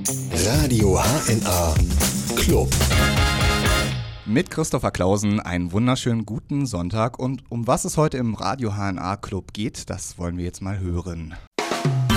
[0.00, 1.74] Radio HNA
[2.36, 2.70] Club.
[4.24, 9.16] Mit Christopher Clausen einen wunderschönen guten Sonntag und um was es heute im Radio HNA
[9.16, 11.34] Club geht, das wollen wir jetzt mal hören.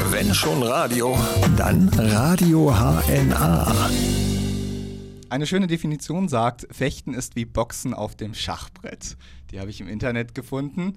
[0.09, 1.17] Wenn schon Radio,
[1.57, 3.89] dann Radio HNA.
[5.29, 9.17] Eine schöne Definition sagt, Fechten ist wie Boxen auf dem Schachbrett.
[9.51, 10.93] Die habe ich im Internet gefunden.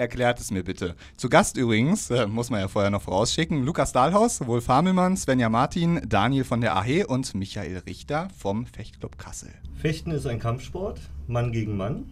[0.00, 0.96] Erklärt es mir bitte.
[1.18, 5.50] Zu Gast übrigens, äh, muss man ja vorher noch vorausschicken, Lukas Dahlhaus, Wolf Hamelmann, Svenja
[5.50, 9.50] Martin, Daniel von der AHE und Michael Richter vom Fechtclub Kassel.
[9.74, 12.10] Fechten ist ein Kampfsport, Mann gegen Mann.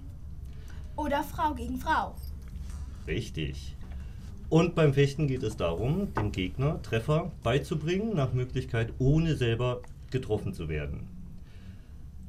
[0.97, 2.15] Oder Frau gegen Frau.
[3.07, 3.75] Richtig.
[4.51, 10.53] Und beim Fechten geht es darum, dem Gegner Treffer beizubringen, nach Möglichkeit ohne selber getroffen
[10.53, 11.09] zu werden.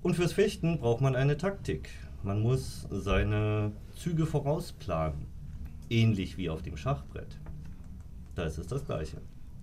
[0.03, 1.89] Und fürs Fechten braucht man eine Taktik.
[2.23, 5.28] Man muss seine Züge vorausplanen
[5.89, 7.39] ähnlich wie auf dem Schachbrett.
[8.35, 9.17] Da ist es das Gleiche.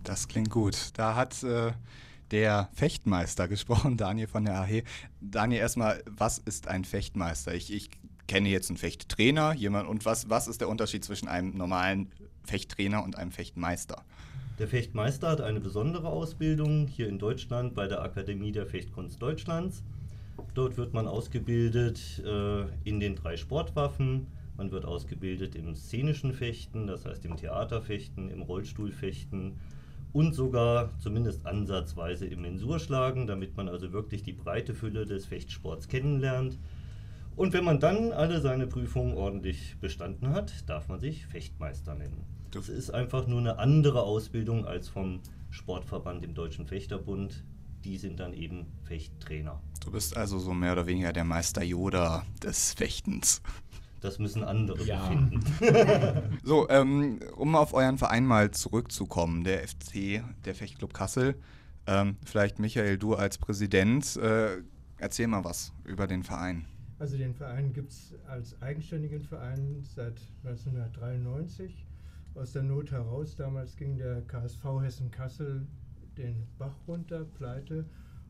[0.05, 0.91] Das klingt gut.
[0.95, 1.73] Da hat äh,
[2.30, 4.83] der Fechtmeister gesprochen, Daniel von der AHE.
[5.21, 7.55] Daniel, erstmal, was ist ein Fechtmeister?
[7.55, 7.91] Ich, ich
[8.27, 12.10] kenne jetzt einen Fechttrainer, jemand, und was, was ist der Unterschied zwischen einem normalen
[12.45, 14.05] Fechttrainer und einem Fechtmeister?
[14.59, 19.83] Der Fechtmeister hat eine besondere Ausbildung hier in Deutschland bei der Akademie der Fechtkunst Deutschlands.
[20.55, 26.87] Dort wird man ausgebildet äh, in den drei Sportwaffen, man wird ausgebildet im szenischen Fechten,
[26.87, 29.59] das heißt im Theaterfechten, im Rollstuhlfechten
[30.12, 35.88] und sogar zumindest ansatzweise im Mensurschlagen, damit man also wirklich die breite Fülle des Fechtsports
[35.88, 36.59] kennenlernt.
[37.37, 42.24] Und wenn man dann alle seine Prüfungen ordentlich bestanden hat, darf man sich Fechtmeister nennen.
[42.51, 47.45] Das ist einfach nur eine andere Ausbildung als vom Sportverband im Deutschen Fechterbund.
[47.84, 49.60] Die sind dann eben Fechttrainer.
[49.84, 53.43] Du bist also so mehr oder weniger der Meister Yoda des Fechtens.
[54.01, 55.09] Das müssen andere ja.
[55.09, 55.43] befinden.
[56.45, 61.35] so, ähm, um auf euren Verein mal zurückzukommen, der FC, der Fechtclub Kassel.
[61.87, 64.59] Ähm, vielleicht Michael, du als Präsident, äh,
[64.99, 66.67] erzähl mal was über den Verein.
[66.99, 71.87] Also den Verein gibt es als eigenständigen Verein seit 1993
[72.35, 73.37] aus der Not heraus.
[73.37, 75.67] Damals ging der KSV Hessen Kassel
[76.17, 77.85] den Bach runter, pleite.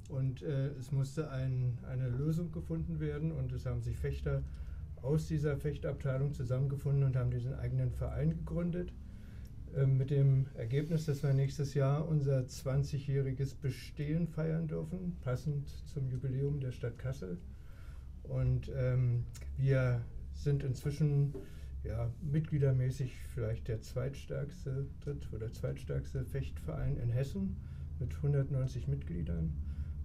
[0.08, 4.42] Und äh, es musste ein, eine Lösung gefunden werden und es haben sich Fechter
[5.02, 8.92] aus dieser Fechtabteilung zusammengefunden und haben diesen eigenen Verein gegründet.
[9.76, 16.08] Ähm, mit dem Ergebnis, dass wir nächstes Jahr unser 20-jähriges Bestehen feiern dürfen, passend zum
[16.08, 17.38] Jubiläum der Stadt Kassel.
[18.22, 19.24] Und ähm,
[19.56, 20.02] wir
[20.32, 21.34] sind inzwischen
[21.84, 27.56] ja, mitgliedermäßig vielleicht der zweitstärkste dritt- oder zweitstärkste Fechtverein in Hessen
[27.98, 29.52] mit 190 Mitgliedern,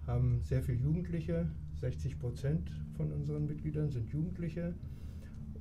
[0.06, 1.48] haben sehr viele Jugendliche,
[1.82, 4.72] 60 Prozent von unseren Mitgliedern sind Jugendliche.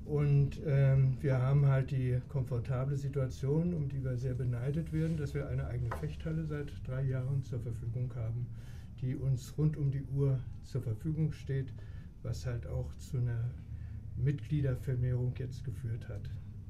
[0.05, 5.33] Und ähm, wir haben halt die komfortable Situation, um die wir sehr beneidet werden, dass
[5.33, 8.45] wir eine eigene Fechthalle seit drei Jahren zur Verfügung haben,
[9.01, 11.73] die uns rund um die Uhr zur Verfügung steht,
[12.21, 13.49] was halt auch zu einer
[14.15, 16.29] Mitgliedervermehrung jetzt geführt hat.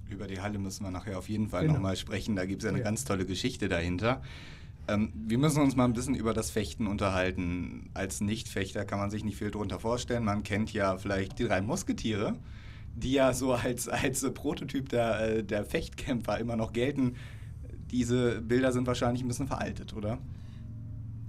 [0.09, 1.73] Über die Halle müssen wir nachher auf jeden Fall Genau.
[1.75, 2.35] nochmal sprechen.
[2.37, 2.85] Da gibt es ja eine Ja.
[2.85, 4.21] ganz tolle Geschichte dahinter.
[4.87, 7.89] Ähm, wir müssen uns mal ein bisschen über das Fechten unterhalten.
[7.93, 10.23] Als Nicht-Fechter kann man sich nicht viel darunter vorstellen.
[10.23, 12.35] Man kennt ja vielleicht die drei Musketiere,
[12.95, 17.15] die ja so als, als Prototyp der, äh, der Fechtkämpfer immer noch gelten.
[17.91, 20.17] Diese Bilder sind wahrscheinlich ein bisschen veraltet, oder?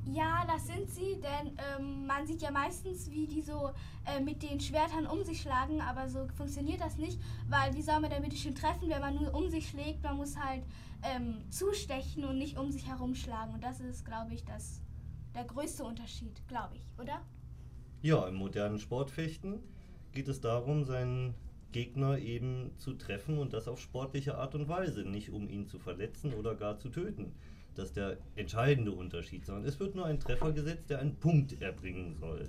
[0.04, 3.70] Ja, das sind sie, denn ähm, man sieht ja meistens, wie die so
[4.04, 8.00] äh, mit den Schwertern um sich schlagen, aber so funktioniert das nicht, weil wie soll
[8.00, 10.02] man damit schön treffen, wenn man nur um sich schlägt?
[10.02, 10.64] Man muss halt
[11.02, 13.54] ähm, zustechen und nicht um sich herumschlagen.
[13.54, 14.80] Und das ist, glaube ich, das,
[15.34, 17.22] der größte Unterschied, glaube ich, oder?
[18.02, 19.60] Ja, im modernen Sportfechten
[20.10, 21.34] geht es darum, seinen
[21.70, 25.78] Gegner eben zu treffen und das auf sportliche Art und Weise, nicht um ihn zu
[25.78, 27.32] verletzen oder gar zu töten.
[27.74, 31.60] Das ist der entscheidende Unterschied, sondern es wird nur ein Treffer gesetzt, der einen Punkt
[31.62, 32.48] erbringen soll.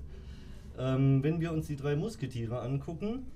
[0.78, 3.28] Ähm, wenn wir uns die drei Musketiere angucken,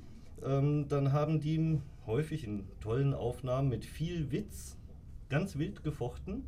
[0.43, 4.77] ähm, dann haben die häufig in tollen Aufnahmen mit viel Witz
[5.29, 6.43] ganz wild gefochten,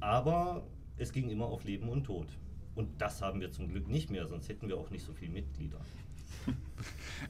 [0.00, 0.66] aber
[0.96, 2.26] es ging immer auf Leben und Tod.
[2.74, 5.32] Und das haben wir zum Glück nicht mehr, sonst hätten wir auch nicht so viele
[5.32, 5.80] Mitglieder.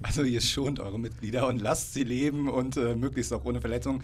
[0.02, 4.02] Also ihr schont eure Mitglieder und lasst sie leben und äh, möglichst auch ohne Verletzung.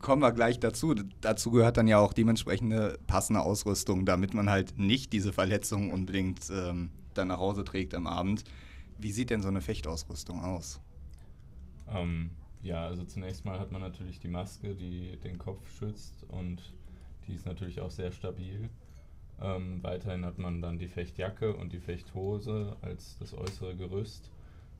[0.00, 0.94] Kommen wir gleich dazu.
[1.20, 6.50] Dazu gehört dann ja auch dementsprechende passende Ausrüstung, damit man halt nicht diese Verletzungen unbedingt
[6.50, 8.44] ähm, dann nach Hause trägt am Abend.
[8.98, 10.80] Wie sieht denn so eine Fechtausrüstung aus?
[11.88, 12.30] Ähm,
[12.62, 16.74] ja, also zunächst mal hat man natürlich die Maske, die den Kopf schützt und
[17.26, 18.68] die ist natürlich auch sehr stabil.
[19.40, 24.30] Ähm, weiterhin hat man dann die Fechtjacke und die Fechthose als das äußere Gerüst.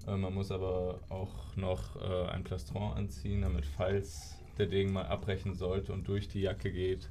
[0.07, 5.07] Äh, man muss aber auch noch äh, ein Plastron anziehen, damit falls der Degen mal
[5.07, 7.11] abbrechen sollte und durch die Jacke geht,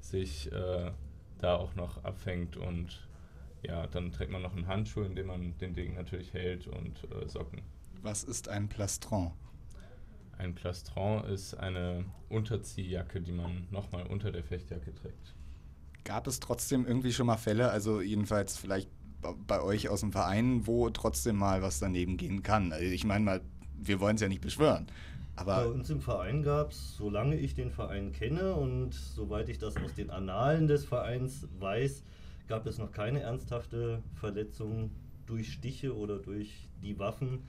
[0.00, 0.90] sich äh,
[1.38, 3.06] da auch noch abfängt und
[3.62, 7.04] ja, dann trägt man noch einen Handschuh, in dem man den Degen natürlich hält und
[7.12, 7.62] äh, Socken.
[8.02, 9.32] Was ist ein Plastron?
[10.38, 15.34] Ein Plastron ist eine Unterziehjacke, die man nochmal unter der Fechtjacke trägt.
[16.04, 18.88] Gab es trotzdem irgendwie schon mal Fälle, also jedenfalls vielleicht
[19.46, 22.72] bei euch aus dem Verein, wo trotzdem mal was daneben gehen kann?
[22.72, 23.40] Also ich meine mal,
[23.78, 24.86] wir wollen es ja nicht beschwören.
[25.40, 29.56] Aber Bei uns im Verein gab es, solange ich den Verein kenne und soweit ich
[29.56, 32.04] das aus den Annalen des Vereins weiß,
[32.46, 34.90] gab es noch keine ernsthafte Verletzung
[35.24, 37.44] durch Stiche oder durch die Waffen.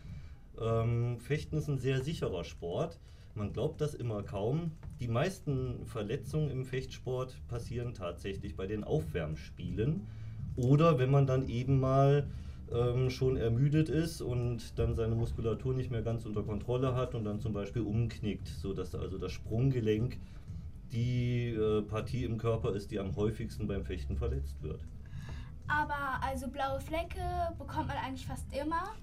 [0.57, 2.97] Ähm, Fechten ist ein sehr sicherer Sport.
[3.35, 4.71] Man glaubt das immer kaum.
[5.01, 10.07] Die meisten Verletzungen im Fechtsport passieren tatsächlich bei den Aufwärmspielen
[10.55, 12.25] oder wenn man dann eben mal
[12.73, 17.25] ähm, schon ermüdet ist und dann seine Muskulatur nicht mehr ganz unter Kontrolle hat und
[17.25, 20.18] dann zum Beispiel umknickt, sodass also das Sprunggelenk
[20.91, 24.81] die äh, Partie im Körper ist, die am häufigsten beim Fechten verletzt wird.
[25.68, 27.23] Aber also blaue Flecke
[27.57, 28.94] bekommt man eigentlich fast immer.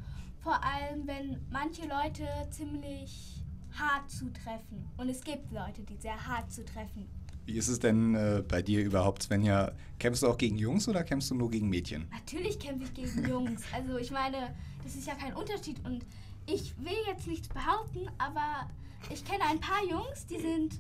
[0.40, 3.42] Vor allem, wenn manche Leute ziemlich
[3.72, 4.86] hart zutreffen.
[4.96, 7.06] Und es gibt Leute, die sehr hart zutreffen.
[7.48, 9.72] Wie ist es denn äh, bei dir überhaupt, Svenja?
[9.98, 12.06] Kämpfst du auch gegen Jungs oder kämpfst du nur gegen Mädchen?
[12.10, 13.62] Natürlich kämpfe ich gegen Jungs.
[13.72, 14.54] Also ich meine,
[14.84, 15.82] das ist ja kein Unterschied.
[15.86, 16.04] Und
[16.46, 18.68] ich will jetzt nichts behaupten, aber
[19.08, 20.78] ich kenne ein paar Jungs, die sind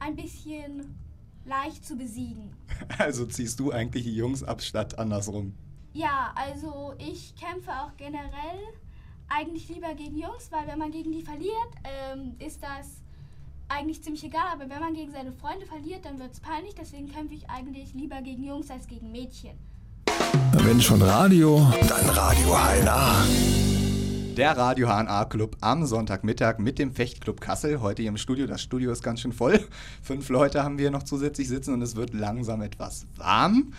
[0.00, 0.96] ein bisschen
[1.44, 2.50] leicht zu besiegen.
[2.98, 5.54] Also ziehst du eigentlich die Jungs ab statt andersrum.
[5.92, 8.58] Ja, also ich kämpfe auch generell
[9.28, 11.52] eigentlich lieber gegen Jungs, weil wenn man gegen die verliert,
[11.84, 13.01] ähm, ist das
[13.72, 14.46] eigentlich ziemlich egal.
[14.52, 16.74] Aber wenn man gegen seine Freunde verliert, dann wird es peinlich.
[16.74, 19.52] Deswegen kämpfe ich eigentlich lieber gegen Jungs als gegen Mädchen.
[20.52, 23.24] Wenn schon Radio, dann Radio HNA.
[24.36, 27.80] Der Radio HNA Club am Sonntagmittag mit dem Fechtclub Kassel.
[27.80, 28.46] Heute hier im Studio.
[28.46, 29.60] Das Studio ist ganz schön voll.
[30.02, 33.72] Fünf Leute haben wir noch zusätzlich sitzen und es wird langsam etwas warm.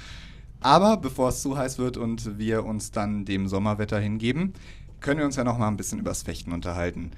[0.60, 4.54] Aber bevor es zu heiß wird und wir uns dann dem Sommerwetter hingeben,
[5.02, 7.12] können wir uns ja noch mal ein bisschen übers Fechten unterhalten.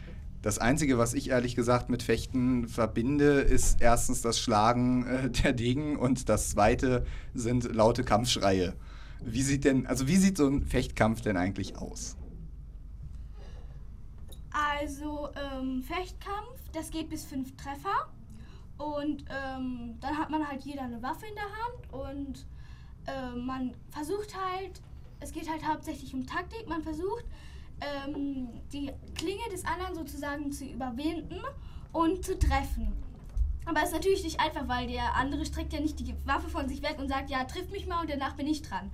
[0.46, 5.54] Das Einzige, was ich ehrlich gesagt mit Fechten verbinde, ist erstens das Schlagen äh, der
[5.54, 7.04] Degen und das Zweite
[7.34, 8.76] sind laute Kampfschreie.
[9.24, 12.16] Wie sieht denn, also wie sieht so ein Fechtkampf denn eigentlich aus?
[14.52, 18.14] Also ähm, Fechtkampf, das geht bis fünf Treffer.
[18.78, 22.46] Und ähm, dann hat man halt jeder eine Waffe in der Hand und
[23.08, 24.80] äh, man versucht halt,
[25.22, 27.26] es geht halt hauptsächlich um Taktik, man versucht
[27.82, 31.42] ähm, die Klinge des anderen sozusagen zu überwinden
[31.92, 32.94] und zu treffen.
[33.66, 36.70] Aber es ist natürlich nicht einfach, weil der andere streckt ja nicht die Waffe von
[36.70, 38.92] sich weg und sagt, ja, triff mich mal und danach bin ich dran.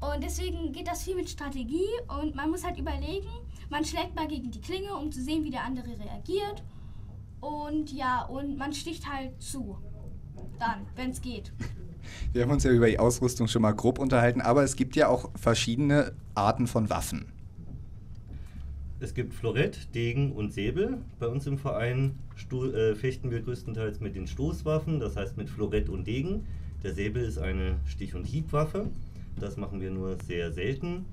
[0.00, 1.88] Und deswegen geht das viel mit Strategie
[2.20, 3.28] und man muss halt überlegen,
[3.68, 6.62] man schlägt mal gegen die Klinge, um zu sehen, wie der andere reagiert.
[7.40, 9.76] Und ja, und man sticht halt zu.
[10.58, 11.52] Dann, wenn es geht.
[12.32, 15.08] Wir haben uns ja über die Ausrüstung schon mal grob unterhalten, aber es gibt ja
[15.08, 17.32] auch verschiedene Arten von Waffen.
[19.00, 20.98] Es gibt Florett, Degen und Säbel.
[21.20, 25.48] Bei uns im Verein sto äh, fechten wir größtenteils mit den Stoßwaffen, das heißt mit
[25.48, 26.46] Florett und Degen.
[26.82, 28.88] Der Säbel ist eine Stich- und Hiebwaffe.
[29.38, 31.04] Das machen wir nur sehr selten.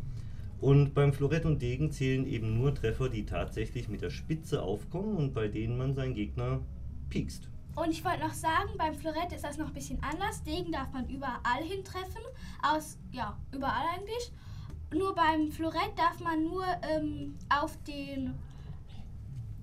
[0.61, 5.15] Und beim Florett und Degen zählen eben nur Treffer, die tatsächlich mit der Spitze aufkommen
[5.15, 6.61] und bei denen man seinen Gegner
[7.09, 7.49] piekst.
[7.75, 10.41] Und ich wollte noch sagen, beim Florett ist das noch ein bisschen anders.
[10.41, 12.21] Degen darf man überall hintreffen.
[12.63, 14.31] Aus, ja, überall eigentlich.
[14.97, 18.33] Nur beim Florett darf man nur ähm, auf den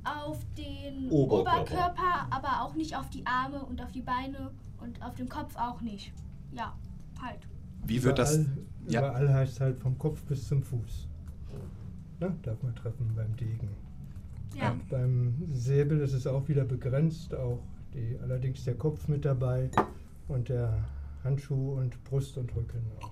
[0.05, 1.61] auf den Oberkörper.
[1.62, 5.55] Oberkörper, aber auch nicht auf die Arme und auf die Beine und auf den Kopf
[5.57, 6.12] auch nicht.
[6.53, 6.77] Ja,
[7.21, 7.39] halt.
[7.87, 8.37] Wie wird das?
[8.37, 8.57] Überall,
[8.89, 9.01] Ja.
[9.01, 11.07] überall heißt halt vom Kopf bis zum Fuß.
[12.19, 13.69] Ne, darf man treffen beim Degen.
[14.57, 14.73] Ja.
[14.73, 17.61] Ähm, Beim Säbel ist es auch wieder begrenzt, auch
[17.95, 19.71] die, allerdings der Kopf mit dabei
[20.29, 20.85] und der
[21.25, 23.11] Handschuh und Brust und Rücken auch.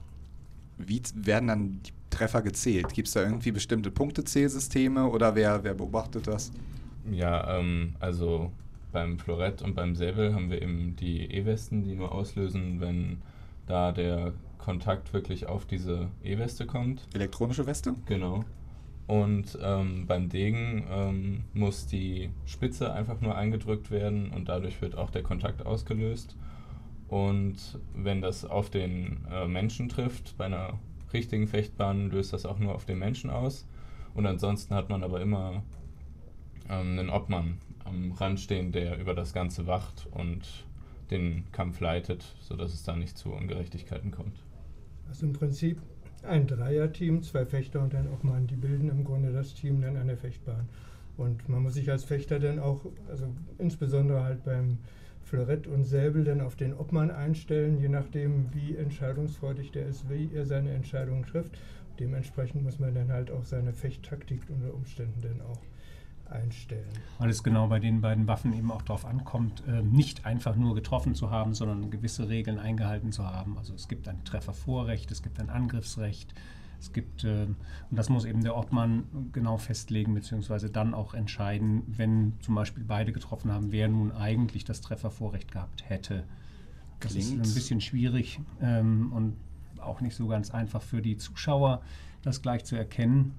[0.79, 2.93] Wie werden dann die Treffer gezählt?
[2.93, 6.53] Gibt es da irgendwie bestimmte Punktezählsysteme oder wer, wer beobachtet das?
[7.11, 8.53] Ja, ähm, also
[8.93, 13.23] beim Florett und beim Säbel haben wir eben die E-Westen, die nur auslösen, wenn
[13.67, 17.07] da der Kontakt wirklich auf diese E-Weste kommt.
[17.15, 17.95] Elektronische Weste?
[18.07, 18.45] Genau.
[19.07, 24.97] Und ähm, beim Degen ähm, muss die Spitze einfach nur eingedrückt werden und dadurch wird
[24.97, 26.37] auch der Kontakt ausgelöst.
[27.09, 27.57] Und
[27.95, 30.79] wenn das auf den äh, Menschen trifft, bei einer
[31.13, 33.67] richtigen Fechtbahn löst das auch nur auf den Menschen aus.
[34.15, 35.63] Und ansonsten hat man aber immer
[36.69, 40.67] ähm, einen Obmann am Rand stehen, der über das Ganze wacht und
[41.11, 44.37] den Kampf leitet, sodass es da nicht zu Ungerechtigkeiten kommt.
[45.09, 45.81] Also im Prinzip
[46.23, 50.07] ein Dreierteam, zwei Fechter und ein Obmann, die bilden im Grunde das Team dann an
[50.07, 50.69] der Fechtbahn.
[51.17, 53.27] Und man muss sich als Fechter dann auch, also
[53.59, 54.79] insbesondere halt beim
[55.31, 60.29] Florett und Säbel dann auf den Obmann einstellen, je nachdem, wie entscheidungsfreudig der ist, wie
[60.35, 61.57] er seine Entscheidungen trifft.
[62.01, 65.61] Dementsprechend muss man dann halt auch seine Fechttaktik unter Umständen dann auch
[66.29, 66.89] einstellen.
[67.19, 70.75] Weil es genau bei den beiden Waffen eben auch darauf ankommt, äh, nicht einfach nur
[70.75, 73.57] getroffen zu haben, sondern gewisse Regeln eingehalten zu haben.
[73.57, 76.35] Also es gibt ein Treffervorrecht, es gibt ein Angriffsrecht,
[76.81, 77.57] es gibt, äh, und
[77.91, 83.13] das muss eben der Obmann genau festlegen, beziehungsweise dann auch entscheiden, wenn zum Beispiel beide
[83.13, 86.25] getroffen haben, wer nun eigentlich das Treffervorrecht gehabt hätte.
[87.01, 89.37] Das Klingt- ist ein bisschen schwierig ähm, und
[89.81, 91.81] auch nicht so ganz einfach für die Zuschauer,
[92.23, 93.35] das gleich zu erkennen.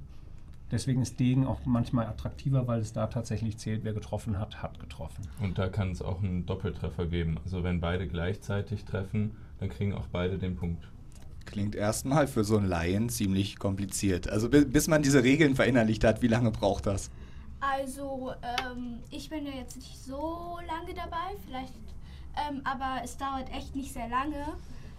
[0.72, 4.80] Deswegen ist Degen auch manchmal attraktiver, weil es da tatsächlich zählt, wer getroffen hat, hat
[4.80, 5.28] getroffen.
[5.42, 7.38] Und da kann es auch einen Doppeltreffer geben.
[7.44, 10.88] Also wenn beide gleichzeitig treffen, dann kriegen auch beide den Punkt.
[11.52, 14.30] Klingt erstmal für so einen Laien ziemlich kompliziert.
[14.30, 17.12] Also bi- bis man diese Regeln verinnerlicht hat, wie lange braucht das?
[17.60, 21.74] Also, ähm, ich bin ja jetzt nicht so lange dabei, vielleicht,
[22.50, 24.46] ähm, aber es dauert echt nicht sehr lange.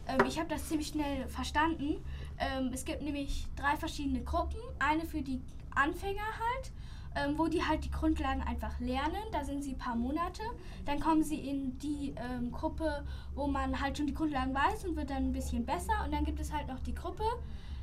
[0.07, 1.97] Ähm, ich habe das ziemlich schnell verstanden.
[2.39, 4.61] Ähm, es gibt nämlich drei verschiedene Gruppen.
[4.79, 5.41] Eine für die
[5.75, 6.71] Anfänger halt,
[7.15, 9.23] ähm, wo die halt die Grundlagen einfach lernen.
[9.33, 10.43] Da sind sie ein paar Monate.
[10.85, 13.05] Dann kommen sie in die ähm, Gruppe,
[13.35, 15.93] wo man halt schon die Grundlagen weiß und wird dann ein bisschen besser.
[16.05, 17.25] Und dann gibt es halt noch die Gruppe,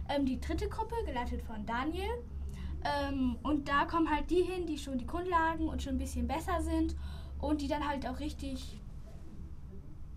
[0.10, 2.10] ähm, die dritte Gruppe, geleitet von Daniel.
[2.84, 6.28] Ähm, und da kommen halt die hin, die schon die Grundlagen und schon ein bisschen
[6.28, 6.96] besser sind
[7.40, 8.80] und die dann halt auch richtig,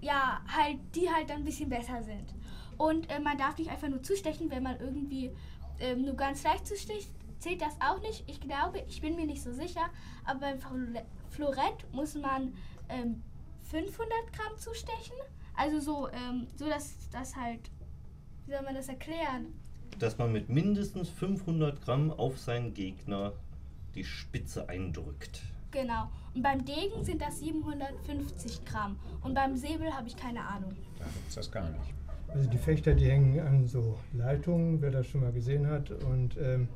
[0.00, 2.34] ja, halt, die halt dann ein bisschen besser sind.
[2.78, 5.32] Und äh, man darf nicht einfach nur zustechen, wenn man irgendwie
[5.80, 7.10] ähm, nur ganz leicht zusticht,
[7.42, 8.24] zählt das auch nicht.
[8.28, 9.90] Ich glaube, ich bin mir nicht so sicher,
[10.24, 12.54] aber beim Flore- Florett muss man
[12.88, 13.22] ähm,
[13.64, 15.16] 500 Gramm zustechen.
[15.56, 17.70] Also so, ähm, so dass das halt,
[18.46, 19.46] wie soll man das erklären?
[19.98, 23.32] Dass man mit mindestens 500 Gramm auf seinen Gegner
[23.94, 25.42] die Spitze eindrückt.
[25.70, 26.08] Genau.
[26.34, 28.96] Und beim Degen sind das 750 Gramm.
[29.22, 30.74] Und beim Säbel habe ich keine Ahnung.
[30.98, 31.94] Da gibt es das gar nicht.
[32.28, 35.90] Also die Fechter, die hängen an so Leitungen, wer das schon mal gesehen hat.
[35.90, 36.68] Und ähm,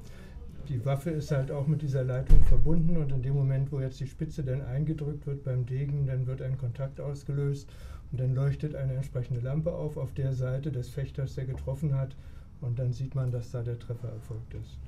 [0.68, 2.96] die Waffe ist halt auch mit dieser Leitung verbunden.
[2.96, 6.42] Und in dem Moment, wo jetzt die Spitze dann eingedrückt wird beim Degen, dann wird
[6.42, 7.68] ein Kontakt ausgelöst.
[8.12, 12.14] Und dann leuchtet eine entsprechende Lampe auf, auf der Seite des Fechters, der getroffen hat.
[12.61, 14.78] Und dann sieht man, dass da der Treffer erfolgt ist.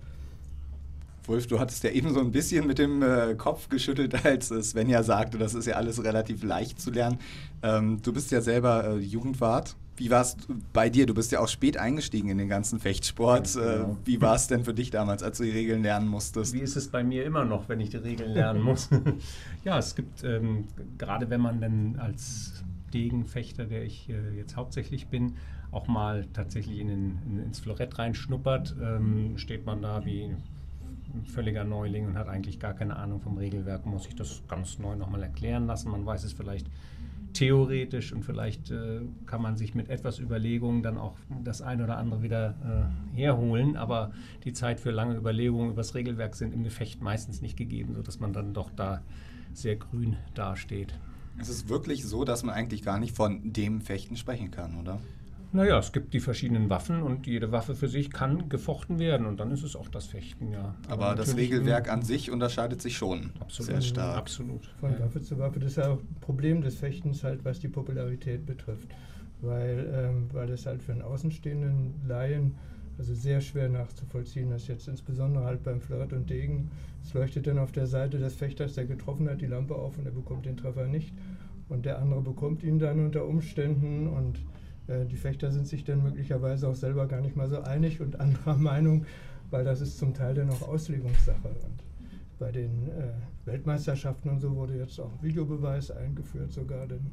[1.27, 4.63] Wolf, du hattest ja eben so ein bisschen mit dem äh, Kopf geschüttelt, als äh,
[4.63, 7.19] Svenja sagte, das ist ja alles relativ leicht zu lernen.
[7.63, 9.77] Ähm, du bist ja selber äh, Jugendwart.
[9.99, 10.37] Wie war es
[10.73, 11.07] bei dir?
[11.07, 13.55] Du bist ja auch spät eingestiegen in den ganzen Fechtsport.
[13.55, 13.93] Ja, genau.
[13.93, 16.55] Äh, wie war es denn für dich damals, als du die Regeln lernen musstest?
[16.55, 18.89] Wie ist es bei mir immer noch, wenn ich die Regeln lernen muss?
[19.65, 20.65] ja, es gibt, ähm,
[20.97, 22.65] gerade wenn man dann als
[22.95, 25.35] Degenfechter, der ich äh, jetzt hauptsächlich bin,
[25.71, 30.25] auch mal tatsächlich in den, in, ins Florett reinschnuppert, ähm, steht man da wie
[31.15, 34.79] ein völliger Neuling und hat eigentlich gar keine Ahnung vom Regelwerk, muss sich das ganz
[34.79, 35.91] neu nochmal erklären lassen.
[35.91, 36.67] Man weiß es vielleicht
[37.33, 41.99] theoretisch und vielleicht äh, kann man sich mit etwas Überlegung dann auch das eine oder
[41.99, 44.13] andere wieder äh, herholen, aber
[44.45, 48.21] die Zeit für lange Überlegungen über das Regelwerk sind im Gefecht meistens nicht gegeben, sodass
[48.21, 49.03] man dann doch da
[49.53, 50.95] sehr grün dasteht.
[51.41, 55.01] Es ist wirklich so, dass man eigentlich gar nicht von dem Fechten sprechen kann, oder?
[55.53, 59.41] Naja, es gibt die verschiedenen Waffen und jede Waffe für sich kann gefochten werden und
[59.41, 60.75] dann ist es auch das Fechten, ja.
[60.89, 64.19] Aber das natürlich Regelwerk an sich unterscheidet sich schon absolut, sehr stark.
[64.19, 64.67] Absolut.
[64.79, 64.99] Von.
[64.99, 65.59] Waffe zu Waffe.
[65.59, 68.89] Das ist ja auch ein Problem des Fechtens, halt, was die Popularität betrifft.
[69.41, 72.57] Weil, ähm, weil es halt für einen außenstehenden Laien
[72.99, 74.67] also sehr schwer nachzuvollziehen ist.
[74.67, 76.71] Jetzt insbesondere halt beim Flirt und Degen.
[77.05, 80.05] Es leuchtet dann auf der Seite des Fechters, der getroffen hat, die Lampe auf und
[80.05, 81.15] er bekommt den Treffer nicht.
[81.69, 84.41] Und der andere bekommt ihn dann unter Umständen und
[84.89, 88.57] die Fechter sind sich dann möglicherweise auch selber gar nicht mal so einig und anderer
[88.59, 89.05] Meinung,
[89.51, 91.49] weil das ist zum Teil dann auch Auslegungssache.
[91.49, 91.85] Und
[92.39, 93.13] bei den äh,
[93.47, 96.87] Weltmeisterschaften und so wurde jetzt auch Videobeweis eingeführt sogar.
[96.87, 97.11] Dann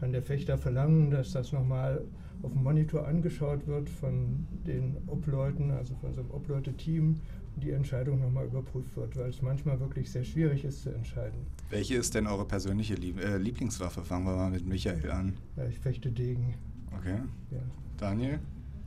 [0.00, 2.02] kann der Fechter verlangen, dass das nochmal
[2.42, 7.20] auf dem Monitor angeschaut wird von den Obleuten, also von so einem Obleute-Team,
[7.54, 11.46] und die Entscheidung nochmal überprüft wird, weil es manchmal wirklich sehr schwierig ist zu entscheiden.
[11.70, 14.02] Welche ist denn eure persönliche äh, Lieblingswaffe?
[14.02, 15.34] Fangen wir mal mit Michael an.
[15.56, 16.54] Ja, ich fechte Degen.
[16.98, 17.18] Okay.
[17.50, 17.58] Ja.
[17.98, 18.40] Daniel?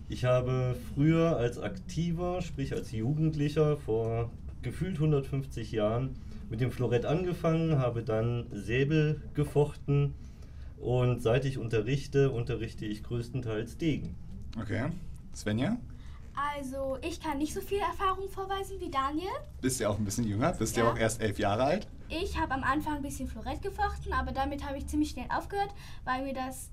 [0.09, 6.15] Ich habe früher als Aktiver, sprich als Jugendlicher, vor gefühlt 150 Jahren
[6.49, 10.13] mit dem Florett angefangen, habe dann Säbel gefochten
[10.77, 14.15] und seit ich unterrichte, unterrichte ich größtenteils Degen.
[14.59, 14.89] Okay.
[15.35, 15.77] Svenja?
[16.55, 19.27] Also, ich kann nicht so viel Erfahrung vorweisen wie Daniel.
[19.59, 20.91] Bist ja auch ein bisschen jünger, bist ja, Ja.
[20.91, 21.87] auch erst elf Jahre alt.
[22.09, 25.73] Ich habe am Anfang ein bisschen Florett gefochten, aber damit habe ich ziemlich schnell aufgehört,
[26.05, 26.69] weil mir das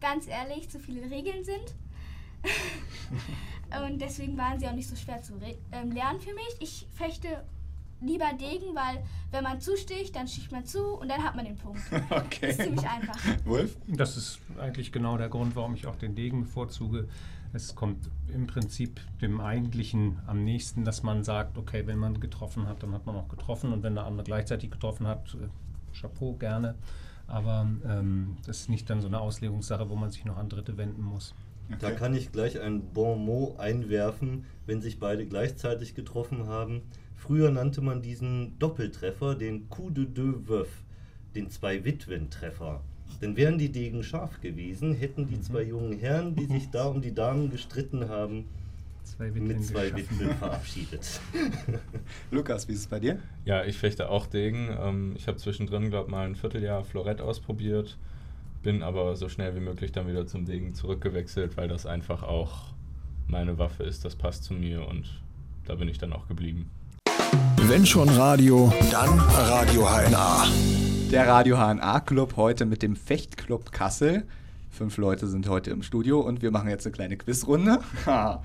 [0.00, 1.74] ganz ehrlich zu viele Regeln sind.
[3.86, 5.34] Und deswegen waren sie auch nicht so schwer zu
[5.72, 6.56] ähm, lernen für mich.
[6.60, 7.44] Ich fechte
[8.00, 11.56] lieber Degen, weil wenn man zusticht, dann sticht man zu und dann hat man den
[11.56, 11.80] Punkt.
[12.10, 12.48] Okay.
[12.48, 13.18] Das ist ziemlich einfach.
[13.44, 13.76] Wolf?
[13.86, 17.08] Das ist eigentlich genau der Grund, warum ich auch den Degen bevorzuge.
[17.52, 22.66] Es kommt im Prinzip dem Eigentlichen am nächsten, dass man sagt, okay, wenn man getroffen
[22.66, 25.48] hat, dann hat man auch getroffen und wenn der andere gleichzeitig getroffen hat, äh,
[25.98, 26.74] Chapeau gerne.
[27.28, 30.76] Aber ähm, das ist nicht dann so eine Auslegungssache, wo man sich noch an Dritte
[30.76, 31.34] wenden muss.
[31.80, 36.80] Da kann ich gleich ein Bon mot einwerfen, wenn sich beide gleichzeitig getroffen haben.
[37.14, 40.82] Früher nannte man diesen Doppeltreffer den Coup de deux Veuf,
[41.34, 42.80] den Zwei-Witwen-Treffer.
[43.20, 47.02] Denn wären die Degen scharf gewesen, hätten die zwei jungen Herren, die sich da um
[47.02, 48.46] die Damen gestritten haben,
[49.16, 49.94] Zwei Witwen mit zwei.
[49.96, 51.20] Witwen verabschiedet.
[52.30, 53.18] Lukas, wie ist es bei dir?
[53.44, 54.68] Ja, ich fechte auch Degen.
[54.80, 57.96] Ähm, ich habe zwischendrin, glaube mal ein Vierteljahr Florett ausprobiert,
[58.62, 62.66] bin aber so schnell wie möglich dann wieder zum Degen zurückgewechselt, weil das einfach auch
[63.26, 64.04] meine Waffe ist.
[64.04, 65.22] Das passt zu mir und
[65.66, 66.70] da bin ich dann auch geblieben.
[67.62, 70.46] Wenn schon Radio, dann Radio HNA.
[71.10, 74.24] Der Radio HNA Club heute mit dem Fechtclub Kassel.
[74.70, 77.80] Fünf Leute sind heute im Studio und wir machen jetzt eine kleine Quizrunde.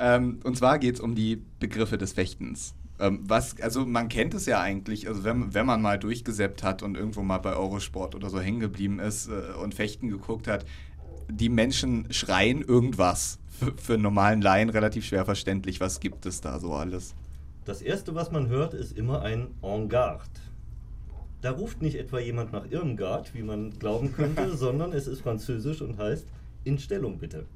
[0.00, 2.72] Ähm, und zwar geht es um die Begriffe des Fechtens.
[3.00, 6.84] Ähm, was, also man kennt es ja eigentlich, also wenn, wenn man mal durchgesäppt hat
[6.84, 10.64] und irgendwo mal bei Eurosport oder so hängen geblieben ist äh, und Fechten geguckt hat,
[11.28, 13.38] die Menschen schreien irgendwas.
[13.48, 15.80] Für, für einen normalen Laien relativ schwer verständlich.
[15.80, 17.14] Was gibt es da so alles?
[17.64, 20.24] Das erste, was man hört, ist immer ein En garde.
[21.40, 25.82] Da ruft nicht etwa jemand nach Irmgard, wie man glauben könnte, sondern es ist französisch
[25.82, 26.26] und heißt
[26.64, 27.46] in Stellung bitte.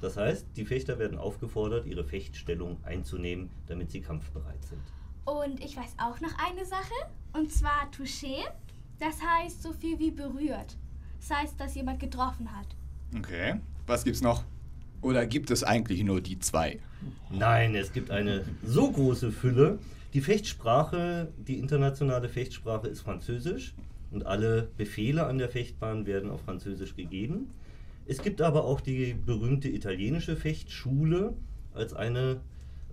[0.00, 4.82] Das heißt, die Fechter werden aufgefordert, ihre Fechtstellung einzunehmen, damit sie kampfbereit sind.
[5.24, 6.92] Und ich weiß auch noch eine Sache,
[7.32, 8.44] und zwar touché.
[8.98, 10.76] Das heißt so viel wie berührt.
[11.18, 12.66] Das heißt, dass jemand getroffen hat.
[13.16, 13.60] Okay.
[13.86, 14.44] Was gibt's noch?
[15.04, 16.78] Oder gibt es eigentlich nur die zwei?
[17.30, 19.78] Nein, es gibt eine so große Fülle.
[20.14, 23.74] Die Fechtsprache, die internationale Fechtsprache ist Französisch
[24.10, 27.50] und alle Befehle an der Fechtbahn werden auf Französisch gegeben.
[28.06, 31.34] Es gibt aber auch die berühmte italienische Fechtschule
[31.74, 32.40] als eine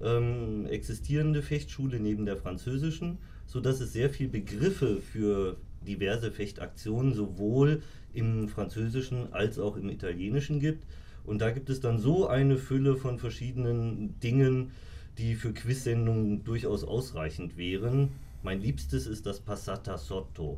[0.02, 5.56] ähm, existierende Fechtschule neben der französischen, sodass es sehr viele Begriffe für
[5.88, 7.82] diverse Fechtaktionen sowohl
[8.14, 10.84] im französischen als auch im italienischen gibt.
[11.26, 14.72] Und da gibt es dann so eine Fülle von verschiedenen Dingen,
[15.18, 18.10] die für Quizsendungen durchaus ausreichend wären.
[18.44, 20.58] Mein liebstes ist das Passata Sotto.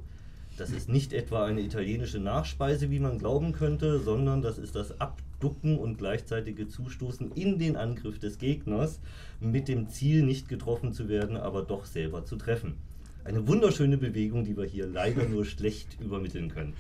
[0.57, 5.01] Das ist nicht etwa eine italienische Nachspeise, wie man glauben könnte, sondern das ist das
[5.01, 8.99] Abducken und gleichzeitige Zustoßen in den Angriff des Gegners
[9.39, 12.75] mit dem Ziel, nicht getroffen zu werden, aber doch selber zu treffen.
[13.23, 16.73] Eine wunderschöne Bewegung, die wir hier leider nur schlecht übermitteln können.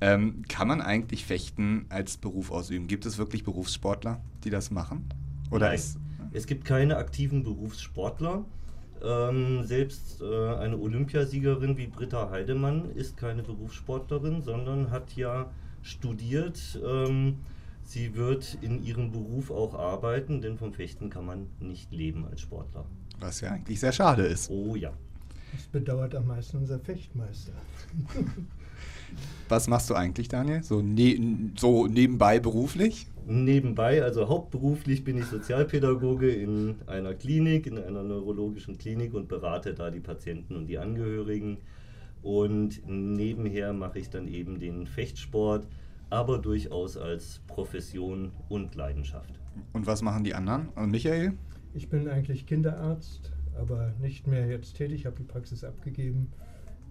[0.00, 2.86] Ähm, kann man eigentlich Fechten als Beruf ausüben?
[2.86, 5.08] Gibt es wirklich Berufssportler, die das machen?
[5.50, 5.76] Oder Nein.
[5.76, 5.98] ist.
[6.32, 8.44] Es gibt keine aktiven Berufssportler.
[9.02, 15.50] Ähm, selbst äh, eine Olympiasiegerin wie Britta Heidemann ist keine Berufssportlerin, sondern hat ja
[15.82, 16.80] studiert.
[16.84, 17.38] Ähm,
[17.84, 22.40] sie wird in ihrem Beruf auch arbeiten, denn vom Fechten kann man nicht leben als
[22.40, 22.84] Sportler.
[23.20, 24.50] Was ja eigentlich sehr schade ist.
[24.50, 24.92] Oh ja.
[25.52, 27.52] Das bedauert am meisten unser Fechtmeister.
[29.48, 30.62] Was machst du eigentlich, Daniel?
[30.62, 33.06] So, ne so nebenbei beruflich?
[33.26, 39.74] Nebenbei, also hauptberuflich bin ich Sozialpädagoge in einer Klinik, in einer neurologischen Klinik und berate
[39.74, 41.58] da die Patienten und die Angehörigen.
[42.22, 45.66] Und nebenher mache ich dann eben den Fechtsport,
[46.10, 49.38] aber durchaus als Profession und Leidenschaft.
[49.72, 50.68] Und was machen die anderen?
[50.74, 51.34] Und Michael?
[51.74, 56.32] Ich bin eigentlich Kinderarzt, aber nicht mehr jetzt tätig, habe die Praxis abgegeben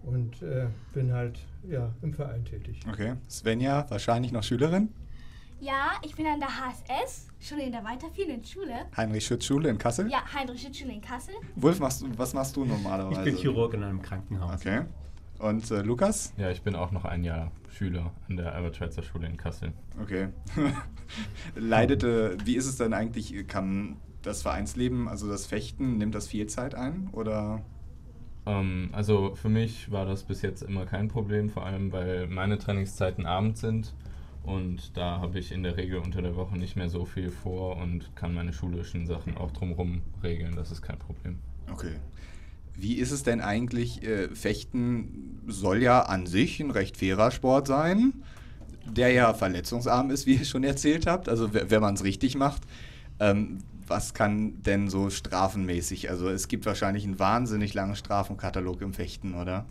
[0.06, 1.40] und äh, bin halt
[1.70, 2.80] ja, im Verein tätig.
[2.90, 3.16] Okay.
[3.30, 4.90] Svenja, wahrscheinlich noch Schülerin?
[5.60, 8.74] Ja, ich bin an der HSS, schon in der weiterführenden Schule.
[8.96, 10.10] Heinrich-Schütz-Schule in Kassel?
[10.12, 11.34] Ja, Heinrich-Schütz-Schule in Kassel.
[11.56, 13.24] Wolf, machst du, was machst du Ich normalerweise?
[13.24, 14.60] bin Chirurg in einem Krankenhaus.
[14.62, 14.82] Okay.
[15.40, 16.34] Und äh, Lukas?
[16.38, 19.74] Ja, ich bin auch noch ein Jahr Schüler an der Albert-Schweitzer Schule in Kassel.
[20.02, 20.28] Okay.
[21.56, 26.28] Leidet, äh, wie ist es denn eigentlich, kann das Vereinsleben, also das Fechten, nimmt das
[26.28, 27.10] viel Zeit ein?
[27.12, 27.62] Oder?
[28.46, 32.58] Ähm, also für mich war das bis jetzt immer kein Problem, vor allem weil meine
[32.58, 33.94] Trainingszeiten abends sind
[34.46, 37.78] und da habe ich in der Regel unter der Woche nicht mehr so viel vor
[37.78, 40.56] und kann meine schulischen Sachen auch drumherum regeln.
[40.56, 41.40] Das ist kein Problem.
[41.72, 41.96] Okay.
[42.76, 44.04] Wie ist es denn eigentlich?
[44.04, 48.14] Äh, Fechten soll ja an sich ein recht fairer Sport sein,
[48.86, 52.62] der ja verletzungsarm ist, wie ihr schon erzählt habt, also wenn man es richtig macht.
[53.20, 56.10] Ähm, was kann denn so strafenmäßig?
[56.10, 59.66] Also es gibt wahrscheinlich einen wahnsinnig langen Strafenkatalog im Fechten, oder?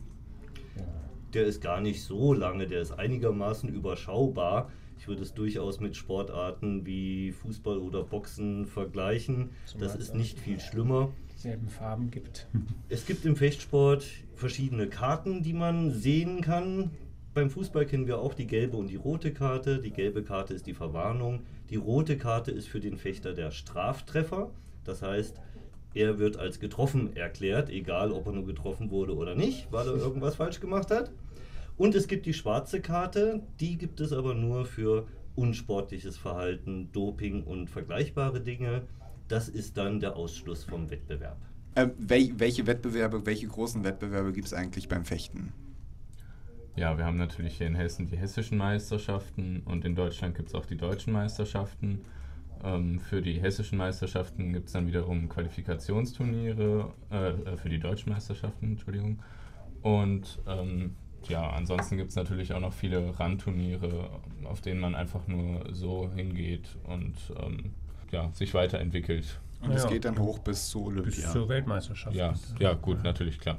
[1.32, 4.70] Der ist gar nicht so lange, der ist einigermaßen überschaubar.
[4.98, 9.50] Ich würde es durchaus mit Sportarten wie Fußball oder Boxen vergleichen.
[9.66, 11.10] Zumal Das es ist nicht viel schlimmer.
[11.34, 12.46] Dieselben Farben gibt.
[12.88, 16.90] Es gibt im Fechtsport verschiedene Karten, die man sehen kann.
[17.34, 19.80] Beim Fußball kennen wir auch die gelbe und die rote Karte.
[19.80, 21.40] Die gelbe Karte ist die Verwarnung.
[21.70, 24.50] Die rote Karte ist für den Fechter der Straftreffer.
[24.84, 25.40] Das heißt,
[25.94, 29.96] er wird als getroffen erklärt, egal ob er nur getroffen wurde oder nicht, weil er
[29.96, 31.10] irgendwas falsch gemacht hat.
[31.76, 37.42] Und es gibt die schwarze Karte, die gibt es aber nur für unsportliches Verhalten, Doping
[37.44, 38.82] und vergleichbare Dinge.
[39.28, 41.38] Das ist dann der Ausschluss vom Wettbewerb.
[41.98, 45.52] Wel welche Wettbewerbe, welche großen Wettbewerbe gibt es eigentlich beim Fechten?
[46.76, 50.54] Ja, wir haben natürlich hier in Hessen die hessischen Meisterschaften und in Deutschland gibt es
[50.54, 52.04] auch die deutschen Meisterschaften.
[52.64, 58.12] Ähm, für die hessischen Meisterschaften gibt es dann wiederum Qualifikationsturniere, äh, äh, für die deutschen
[58.12, 59.22] Meisterschaften, Entschuldigung.
[59.82, 60.96] Und ähm,
[61.28, 64.10] ja, ansonsten gibt es natürlich auch noch viele Randturniere,
[64.44, 67.72] auf denen man einfach nur so hingeht und ähm,
[68.10, 69.40] ja, sich weiterentwickelt.
[69.60, 69.88] Und es Ja.
[69.90, 71.04] geht dann hoch bis zu Olympia.
[71.04, 72.16] Bis zur Weltmeisterschaft.
[72.16, 73.58] Ja, ja, gut, natürlich, klar.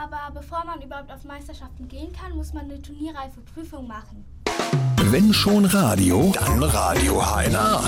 [0.00, 4.24] Aber bevor man überhaupt auf Meisterschaften gehen kann, muss man eine turnierreife Prüfung machen.
[5.10, 7.82] Wenn schon Radio, dann Radio HNA.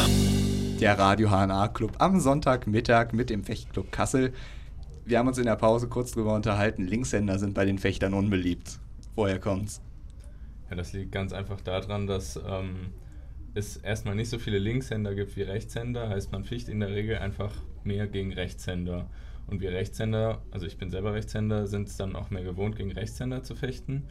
[0.80, 4.32] Der Radio HNA Club am Sonntagmittag mit dem Fechtclub Kassel.
[5.04, 6.84] Wir haben uns in der Pause kurz drüber unterhalten.
[6.84, 8.80] Linkshänder sind bei den Fechtern unbeliebt.
[9.14, 9.80] Woher kommt's?
[10.68, 12.92] Ja, das liegt ganz einfach daran, dass ähm,
[13.54, 16.08] es erstmal nicht so viele Linkshänder gibt wie Rechtshänder.
[16.08, 17.52] Heißt, man ficht in der Regel einfach
[17.84, 19.06] mehr gegen Rechtshänder.
[19.46, 22.92] Und wir Rechtshänder, also ich bin selber Rechtshänder, sind es dann auch mehr gewohnt, gegen
[22.92, 24.04] Rechtshänder zu fechten.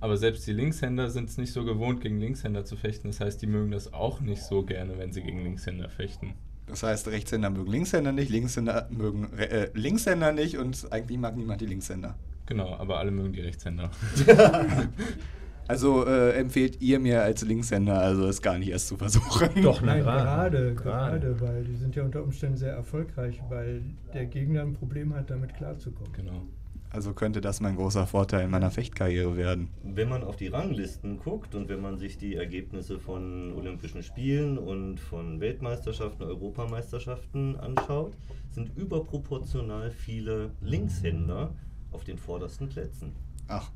[0.00, 3.08] Aber selbst die Linkshänder sind es nicht so gewohnt, gegen Linkshänder zu fechten.
[3.08, 6.34] Das heißt, die mögen das auch nicht so gerne, wenn sie gegen Linkshänder fechten.
[6.66, 11.36] Das heißt, Rechtshänder mögen Linkshänder nicht, Linkshänder mögen Re äh, Linkshänder nicht und eigentlich mag
[11.36, 12.16] niemand die Linkshänder.
[12.46, 13.90] Genau, aber alle mögen die Rechtshänder.
[15.70, 19.62] Also äh, empfehlt ihr mir als Linkshänder, also es gar nicht erst zu versuchen.
[19.62, 20.74] Doch, Nein, gerade.
[20.74, 23.80] gerade, gerade, weil die sind ja unter Umständen sehr erfolgreich, weil
[24.12, 26.12] der Gegner ein Problem hat, damit klarzukommen.
[26.12, 26.42] Genau.
[26.90, 29.68] Also könnte das mein großer Vorteil in meiner Fechtkarriere werden.
[29.84, 34.58] Wenn man auf die Ranglisten guckt und wenn man sich die Ergebnisse von Olympischen Spielen
[34.58, 38.16] und von Weltmeisterschaften, Europameisterschaften anschaut,
[38.50, 41.54] sind überproportional viele Linkshänder
[41.92, 43.12] auf den vordersten Plätzen.
[43.46, 43.70] Ach,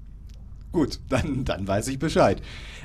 [0.75, 2.43] gut, dann, dann weiß ich Bescheid.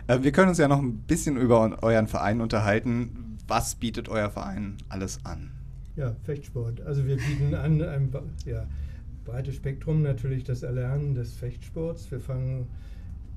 [0.07, 3.37] Äh, wir können uns ja noch ein bisschen über eu- euren Verein unterhalten.
[3.47, 5.51] Was bietet euer Verein alles an?
[5.95, 6.81] Ja, Fechtsport.
[6.81, 8.09] Also wir bieten an ein
[8.45, 8.65] ja,
[9.25, 12.09] breites Spektrum, natürlich das Erlernen des Fechtsports.
[12.11, 12.67] Wir fangen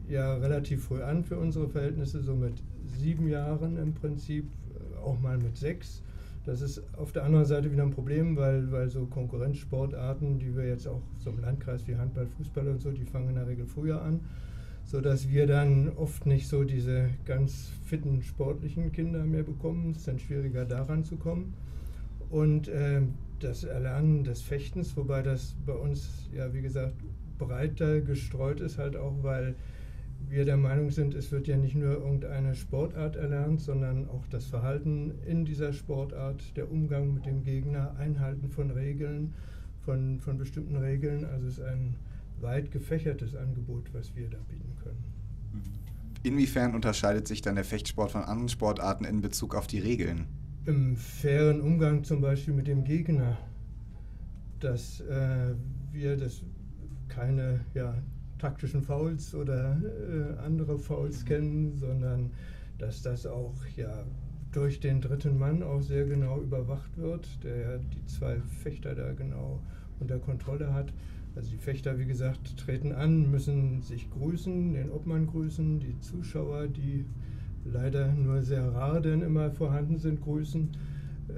[0.09, 5.19] ja relativ früh an für unsere Verhältnisse, so mit sieben Jahren im Prinzip, äh, auch
[5.21, 6.03] mal mit sechs.
[6.45, 10.67] Das ist auf der anderen Seite wieder ein Problem, weil, weil so Konkurrenzsportarten, die wir
[10.67, 13.65] jetzt auch so im Landkreis wie Handball, Fußball und so, die fangen in der Regel
[13.67, 14.21] früher an,
[14.85, 19.93] sodass wir dann oft nicht so diese ganz fitten sportlichen Kinder mehr bekommen.
[19.93, 21.55] Es ist dann schwieriger daran zu kommen.
[22.29, 26.95] Und ähm, das Erlernen des Fechtens, wobei das bei uns ja wie gesagt
[27.39, 29.55] breiter gestreut ist, halt auch, weil
[30.29, 34.47] wir der Meinung sind, es wird ja nicht nur irgendeine Sportart erlernt, sondern auch das
[34.47, 39.35] Verhalten in dieser Sportart, der Umgang mit dem Gegner, Einhalten von Regeln,
[39.85, 41.25] von, von bestimmten Regeln.
[41.25, 41.97] Also es ist ein
[42.41, 45.03] weit gefächertes Angebot, was wir da bieten können.
[46.23, 50.27] Inwiefern unterscheidet sich dann der Fechtsport von anderen Sportarten in Bezug auf die Regeln?
[50.65, 53.37] im fairen Umgang zum Beispiel mit dem Gegner,
[54.61, 55.55] dass äh,
[55.91, 56.43] wir das
[57.09, 57.95] keine ja,
[58.43, 62.31] taktischen Fouls oder äh, andere Fouls kennen, sondern
[62.79, 64.05] dass das auch ja,
[64.51, 69.13] durch den dritten Mann auch sehr genau überwacht wird, der ja die zwei Fechter da
[69.13, 69.61] genau
[70.01, 70.93] unter Kontrolle hat.
[71.37, 76.67] Also die Fechter, wie gesagt, treten an, müssen sich grüßen, den Obmann grüßen, die Zuschauer,
[76.67, 77.07] die
[77.65, 80.69] leider nur sehr rar denn immer vorhanden sind, grüßen.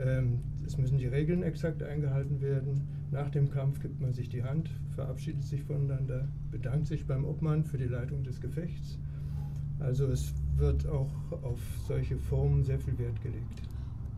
[0.03, 2.88] Ähm, es müssen die Regeln exakt eingehalten werden.
[3.14, 7.62] Nach dem Kampf gibt man sich die Hand, verabschiedet sich voneinander, bedankt sich beim Obmann
[7.62, 8.98] für die Leitung des Gefechts.
[9.79, 11.12] Also es wird auch
[11.44, 13.62] auf solche Formen sehr viel Wert gelegt.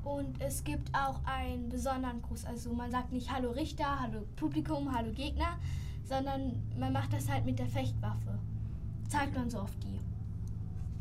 [0.02, 2.46] Und es gibt auch einen besonderen Gruß.
[2.46, 5.58] Also man sagt nicht Hallo Richter, Hallo Publikum, Hallo Gegner,
[6.04, 8.38] sondern man macht das halt mit der Fechtwaffe.
[9.10, 10.00] Zeigt man so auf die.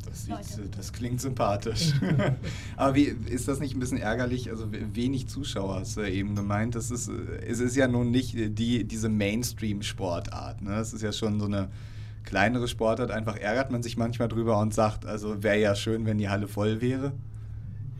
[0.06, 1.92] Das, sieht, das klingt sympathisch.
[2.76, 4.50] Aber wie, ist das nicht ein bisschen ärgerlich?
[4.50, 6.74] Also we- wenig Zuschauer hast du ja eben gemeint.
[6.74, 10.62] Das ist, es ist ja nun nicht äh, die, diese Mainstream-Sportart.
[10.62, 10.74] Ne?
[10.76, 11.68] Es ist ja schon so eine
[12.24, 13.10] kleinere Sportart.
[13.10, 16.48] Einfach ärgert man sich manchmal drüber und sagt, also wäre ja schön, wenn die Halle
[16.48, 17.12] voll wäre.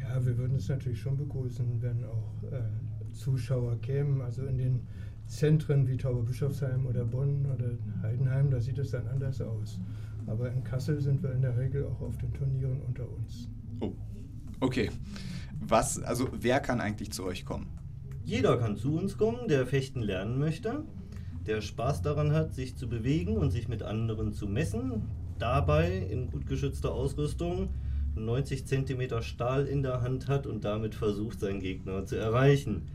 [0.00, 4.20] Ja, wir würden es natürlich schon begrüßen, wenn auch äh, Zuschauer kämen.
[4.20, 4.80] Also in den
[5.26, 7.70] Zentren wie Tauberbischofsheim oder Bonn oder
[8.02, 9.80] Heidenheim, da sieht es dann anders aus.
[10.26, 13.48] Aber in Kassel sind wir in der Regel auch auf den Turnieren unter uns.
[13.80, 13.92] Oh.
[14.60, 14.90] Okay.
[15.60, 17.66] Was, also wer kann eigentlich zu euch kommen?
[18.24, 20.84] Jeder kann zu uns kommen, der Fechten lernen möchte,
[21.46, 25.02] der Spaß daran hat, sich zu bewegen und sich mit anderen zu messen.
[25.38, 27.68] Dabei in gut geschützter Ausrüstung
[28.16, 32.88] 90 cm Stahl in der Hand hat und damit versucht, seinen Gegner zu erreichen.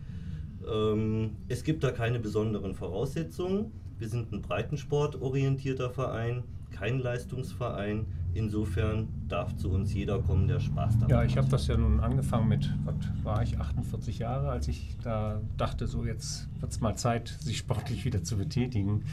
[0.69, 3.71] Ähm, es gibt da keine besonderen Voraussetzungen.
[3.99, 6.43] Wir sind ein breitensportorientierter Verein,
[6.81, 8.07] kein Leistungsverein.
[8.33, 11.09] Insofern darf zu uns jeder kommen, der Spaß daran hat.
[11.09, 14.95] Ja, ich habe das ja nun angefangen mit, was war ich, 48 Jahre, als ich
[15.03, 19.03] da dachte, so jetzt wird es mal Zeit, sich sportlich wieder zu betätigen.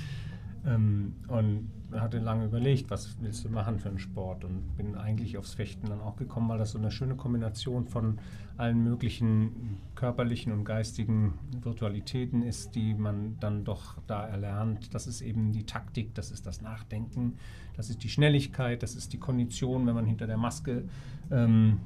[0.66, 5.38] Ähm, und hatte lange überlegt, was willst du machen für einen Sport und bin eigentlich
[5.38, 8.18] aufs Fechten dann auch gekommen, weil das so eine schöne Kombination von
[8.59, 14.92] allen möglichen körperlichen und geistigen Virtualitäten ist, die man dann doch da erlernt.
[14.92, 17.37] Das ist eben die Taktik, das ist das Nachdenken,
[17.77, 20.85] das ist die Schnelligkeit, das ist die Kondition, wenn man hinter der Maske
[21.31, 21.81] ähm,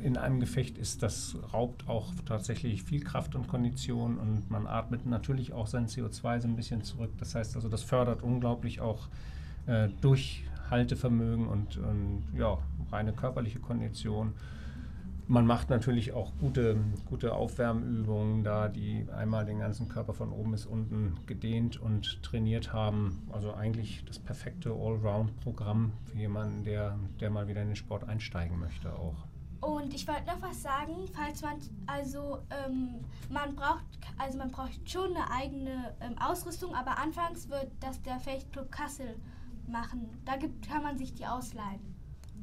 [0.00, 5.06] in einem Gefecht ist, das raubt auch tatsächlich viel Kraft und Kondition und man atmet
[5.06, 7.10] natürlich auch sein CO2 so ein bisschen zurück.
[7.18, 9.08] Das heißt also, das fördert unglaublich auch
[9.66, 12.58] äh, Durchhaltevermögen und, und ja,
[12.90, 14.34] reine körperliche Kondition.
[15.28, 20.52] Man macht natürlich auch gute, gute Aufwärmübungen da, die einmal den ganzen Körper von oben
[20.52, 23.22] bis unten gedehnt und trainiert haben.
[23.32, 28.60] Also eigentlich das perfekte Allround-Programm für jemanden, der, der mal wieder in den Sport einsteigen
[28.60, 29.25] möchte auch.
[29.60, 33.84] Und ich wollte noch was sagen, falls man also ähm, man braucht
[34.18, 39.16] also man braucht schon eine eigene ähm, Ausrüstung, aber anfangs wird das der Fechtclub Kassel
[39.68, 40.08] machen.
[40.24, 41.80] Da gibt, kann man sich die ausleihen.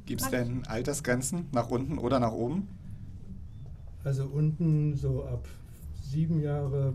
[0.06, 2.68] Gibt es denn Altersgrenzen nach unten oder nach oben?
[4.04, 5.48] Also unten so ab
[6.02, 6.92] sieben Jahre,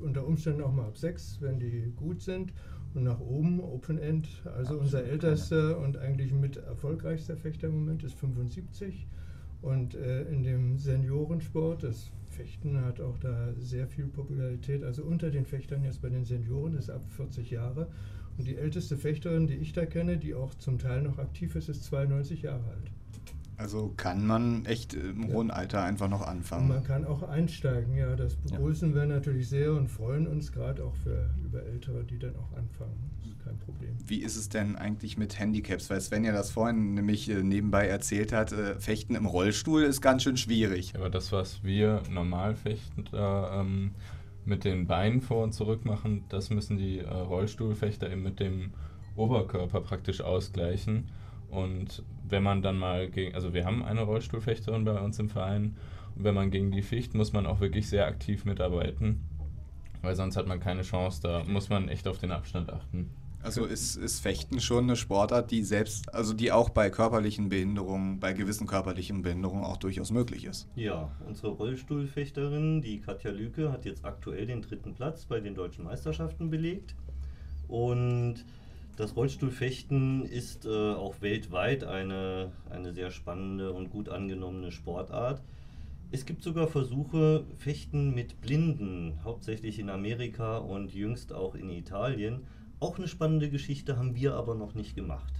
[0.00, 2.52] unter Umständen auch mal ab sechs, wenn die gut sind.
[2.94, 4.28] Und nach oben Open End.
[4.44, 9.06] Also unser Absolut ältester und eigentlich mit erfolgreichster Fechter im Moment ist 75.
[9.62, 14.82] Und äh, in dem Seniorensport, das Fechten hat auch da sehr viel Popularität.
[14.82, 17.88] Also unter den Fechtern jetzt bei den Senioren ist ab 40 Jahre.
[18.36, 21.68] Und die älteste Fechterin, die ich da kenne, die auch zum Teil noch aktiv ist,
[21.68, 22.90] ist 92 Jahre alt.
[23.56, 25.34] Also kann man echt im Ja.
[25.34, 26.68] hohen Alter einfach noch Und anfangen.
[26.68, 28.56] man kann auch einsteigen, ja, das Ja.
[28.56, 32.56] begrüßen wir natürlich sehr und freuen uns gerade auch für über Ältere, die dann auch
[32.56, 33.10] anfangen.
[33.22, 33.90] Das ist kein Problem.
[34.06, 35.90] Wie ist es denn eigentlich mit Handicaps?
[35.90, 40.00] Weil Sven ja das vorhin nämlich äh, nebenbei erzählt hat, äh, Fechten im Rollstuhl ist
[40.00, 40.94] ganz schön schwierig.
[40.96, 43.92] Aber das, was wir normal fechten, da, ähm,
[44.44, 48.72] mit den Beinen vor und zurück machen, das müssen die äh, Rollstuhlfechter eben mit dem
[49.14, 51.04] Oberkörper praktisch ausgleichen.
[51.48, 55.76] Und wenn man dann mal gegen, also wir haben eine Rollstuhlfechterin bei uns im Verein,
[56.14, 59.20] und wenn man gegen die ficht, muss man auch wirklich sehr aktiv mitarbeiten,
[60.02, 63.10] weil sonst hat man keine Chance, da muss man echt auf den Abstand achten.
[63.42, 68.20] Also ist, ist Fechten schon eine Sportart, die selbst, also die auch bei körperlichen Behinderungen,
[68.20, 70.68] bei gewissen körperlichen Behinderungen auch durchaus möglich ist.
[70.76, 75.84] Ja, unsere Rollstuhlfechterin, die Katja Lüke, hat jetzt aktuell den dritten Platz bei den deutschen
[75.84, 76.94] Meisterschaften belegt.
[77.66, 78.44] Und
[78.96, 85.42] das Rollstuhlfechten ist äh, auch weltweit eine, eine sehr spannende und gut angenommene Sportart.
[86.10, 92.40] Es gibt sogar Versuche, Fechten mit Blinden, hauptsächlich in Amerika und jüngst auch in Italien.
[92.80, 95.32] Auch eine spannende Geschichte haben wir aber noch nicht gemacht.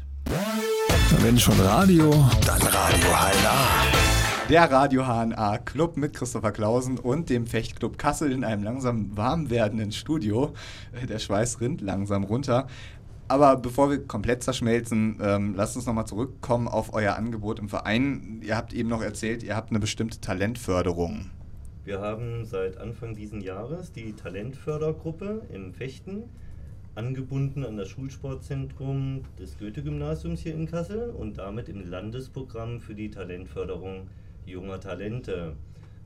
[1.18, 2.10] Wenn schon Radio,
[2.46, 4.12] dann Radio HLA.
[4.48, 9.50] Der Radio HNA Club mit Christopher Clausen und dem Fechtclub Kassel in einem langsam warm
[9.50, 10.52] werdenden Studio.
[11.08, 12.66] Der Schweiß rinnt langsam runter.
[13.32, 18.42] Aber bevor wir komplett zerschmelzen, ähm, lasst uns nochmal zurückkommen auf euer Angebot im Verein.
[18.44, 21.30] Ihr habt eben noch erzählt, ihr habt eine bestimmte Talentförderung.
[21.82, 26.24] Wir haben seit Anfang diesen Jahres die Talentfördergruppe im Fechten,
[26.94, 33.08] angebunden an das Schulsportzentrum des Goethe-Gymnasiums hier in Kassel und damit im Landesprogramm für die
[33.08, 34.08] Talentförderung
[34.44, 35.56] junger Talente.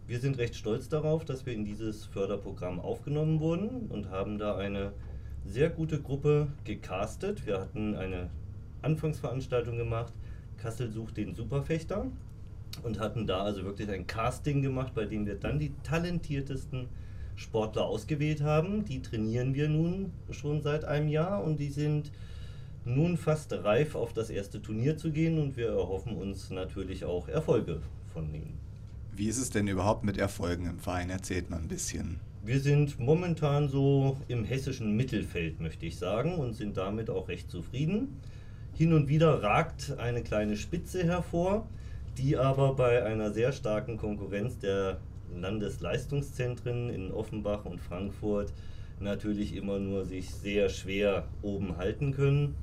[0.06, 4.56] Wir sind recht stolz darauf, dass wir in dieses Förderprogramm aufgenommen wurden und haben da
[4.56, 4.92] eine
[5.46, 7.46] sehr gute Gruppe gecastet.
[7.46, 8.30] Wir hatten eine
[8.82, 10.12] Anfangsveranstaltung gemacht,
[10.58, 12.06] Kassel sucht den Superfechter
[12.82, 16.88] und hatten da also wirklich ein Casting gemacht, bei dem wir dann die talentiertesten
[17.36, 18.84] Sportler ausgewählt haben.
[18.84, 22.10] Die trainieren wir nun schon seit einem Jahr und die sind
[22.84, 27.28] nun fast reif auf das erste Turnier zu gehen und wir erhoffen uns natürlich auch
[27.28, 27.80] Erfolge
[28.12, 28.58] von ihnen.
[29.14, 31.10] Wie ist es denn überhaupt mit Erfolgen im Verein?
[31.10, 32.20] Erzählt mal ein bisschen.
[32.46, 37.50] Wir sind momentan so im hessischen Mittelfeld, möchte ich sagen, und sind damit auch recht
[37.50, 38.20] zufrieden.
[38.72, 41.66] Hin und wieder ragt eine kleine Spitze hervor,
[42.18, 44.98] die aber bei einer sehr starken Konkurrenz der
[45.34, 48.52] Landesleistungszentren in Offenbach und Frankfurt
[49.00, 52.54] natürlich immer nur sich sehr schwer oben halten können.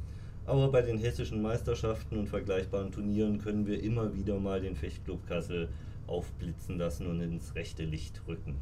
[0.46, 5.28] Aber bei den hessischen Meisterschaften und vergleichbaren Turnieren können wir immer wieder mal den Fechtclub
[5.28, 5.68] Kassel
[6.08, 8.56] aufblitzen lassen und ins rechte Licht rücken.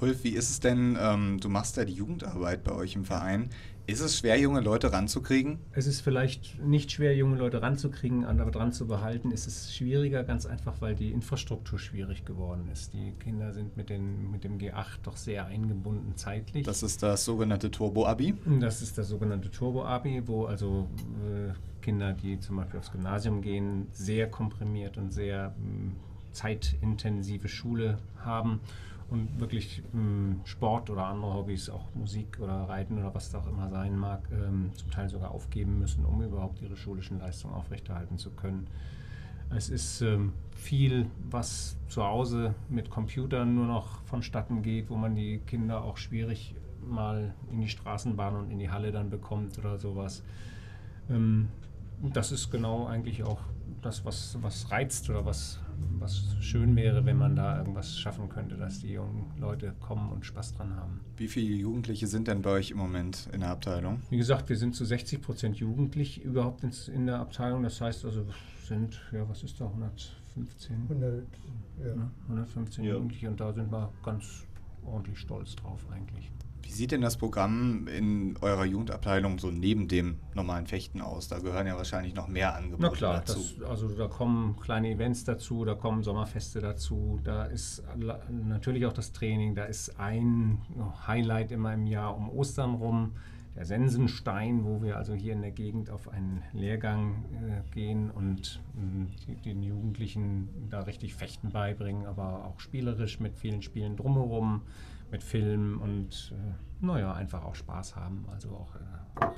[0.00, 3.50] Wulf, wie ist es denn, ähm, du machst ja die Jugendarbeit bei euch im Verein.
[3.86, 5.58] Ist es schwer, junge Leute ranzukriegen?
[5.72, 9.30] Es ist vielleicht nicht schwer, junge Leute ranzukriegen, aber dran zu behalten.
[9.30, 12.94] Es ist schwieriger, ganz einfach, weil die Infrastruktur schwierig geworden ist.
[12.94, 16.64] Die Kinder sind mit, den, mit dem G8 doch sehr eingebunden zeitlich.
[16.64, 18.34] Das ist das sogenannte Turbo-Abi?
[18.58, 20.88] Das ist das sogenannte Turbo-Abi, wo also
[21.22, 21.52] äh,
[21.82, 28.60] Kinder, die zum Beispiel aufs Gymnasium gehen, sehr komprimiert und sehr äh, zeitintensive Schule haben
[29.14, 33.70] und wirklich ähm, Sport oder andere Hobbys, auch Musik oder Reiten oder was auch immer
[33.70, 38.30] sein mag, ähm, zum Teil sogar aufgeben müssen, um überhaupt ihre schulischen Leistungen aufrechterhalten zu
[38.30, 38.66] können.
[39.50, 45.14] Es ist ähm, viel, was zu Hause mit Computern nur noch vonstatten geht, wo man
[45.14, 49.78] die Kinder auch schwierig mal in die Straßenbahn und in die Halle dann bekommt oder
[49.78, 50.24] sowas.
[51.08, 51.50] Ähm,
[52.02, 53.38] das ist genau eigentlich auch
[53.84, 55.60] das, was, was reizt oder was,
[55.98, 60.24] was schön wäre, wenn man da irgendwas schaffen könnte, dass die jungen Leute kommen und
[60.24, 61.00] Spaß dran haben.
[61.16, 64.00] Wie viele Jugendliche sind denn bei euch im Moment in der Abteilung?
[64.10, 67.62] Wie gesagt, wir sind zu 60 Prozent jugendlich überhaupt in der Abteilung.
[67.62, 68.26] Das heißt also,
[68.64, 70.76] sind, ja, was ist da, 115?
[70.88, 71.26] 100,
[71.84, 72.10] ja.
[72.28, 72.94] 115 ja.
[72.94, 74.44] Jugendliche und da sind wir ganz
[74.84, 76.30] ordentlich stolz drauf eigentlich.
[76.64, 81.28] Wie sieht denn das Programm in eurer Jugendabteilung so neben dem normalen Fechten aus?
[81.28, 83.40] Da gehören ja wahrscheinlich noch mehr Angebote Na klar, dazu.
[83.60, 87.82] Das, also da kommen kleine Events dazu, da kommen Sommerfeste dazu, da ist
[88.30, 90.62] natürlich auch das Training, da ist ein
[91.06, 93.12] Highlight immer im Jahr um Ostern rum,
[93.56, 98.60] der Sensenstein, wo wir also hier in der Gegend auf einen Lehrgang äh, gehen und
[99.28, 104.62] äh, den Jugendlichen da richtig Fechten beibringen, aber auch spielerisch mit vielen Spielen drumherum
[105.14, 109.32] mit Filmen und äh, naja, einfach auch Spaß haben, also auch, äh, auch,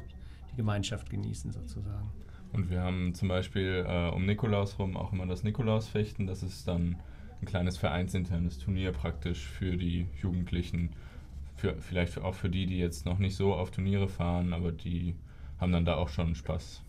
[0.50, 2.10] die Gemeinschaft genießen sozusagen.
[2.54, 6.26] Und wir haben zum Beispiel äh, um Nikolaus rum auch immer das Nikolausfechten.
[6.26, 6.96] Das ist dann
[7.42, 10.92] ein kleines vereinsinternes Turnier praktisch für die Jugendlichen,
[11.56, 15.14] für, vielleicht auch für die, die jetzt noch nicht so auf Turniere fahren, aber die
[15.60, 16.82] haben dann da auch schon Spaß.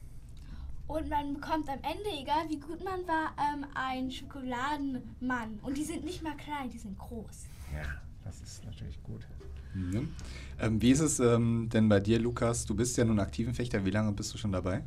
[0.87, 5.59] Und man bekommt am Ende, egal wie gut man war, ähm, einen Schokoladenmann.
[5.61, 7.47] Und die sind nicht mal klein, die sind groß.
[7.73, 8.06] Ja.
[8.27, 9.25] Das ist natürlich gut.
[9.93, 10.01] Ja.
[10.59, 12.65] Ähm, wie ist es ähm, denn bei dir, Lukas?
[12.65, 13.85] Du bist ja nun aktiven Fechter.
[13.85, 14.83] Wie lange bist du schon dabei?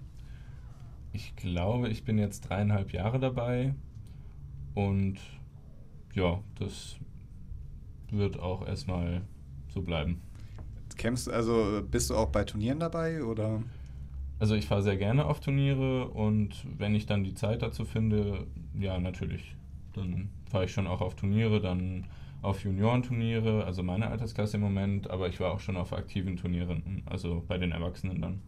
[1.14, 3.74] Ich glaube, ich bin jetzt dreieinhalb Jahre dabei.
[4.74, 5.18] Und
[6.12, 6.96] ja, das
[8.10, 9.22] wird auch erstmal
[9.72, 10.20] so bleiben.
[10.98, 13.62] Kämpfst also bist du auch bei Turnieren dabei oder?
[14.38, 18.46] Also ich fahre sehr gerne auf Turniere und wenn ich dann die Zeit dazu finde,
[18.78, 19.54] ja natürlich,
[19.94, 22.06] dann fahre ich schon auch auf Turniere, dann
[22.42, 27.02] auf Juniorenturniere, also meine Altersklasse im Moment, aber ich war auch schon auf aktiven Turnieren,
[27.06, 28.40] also bei den Erwachsenen dann.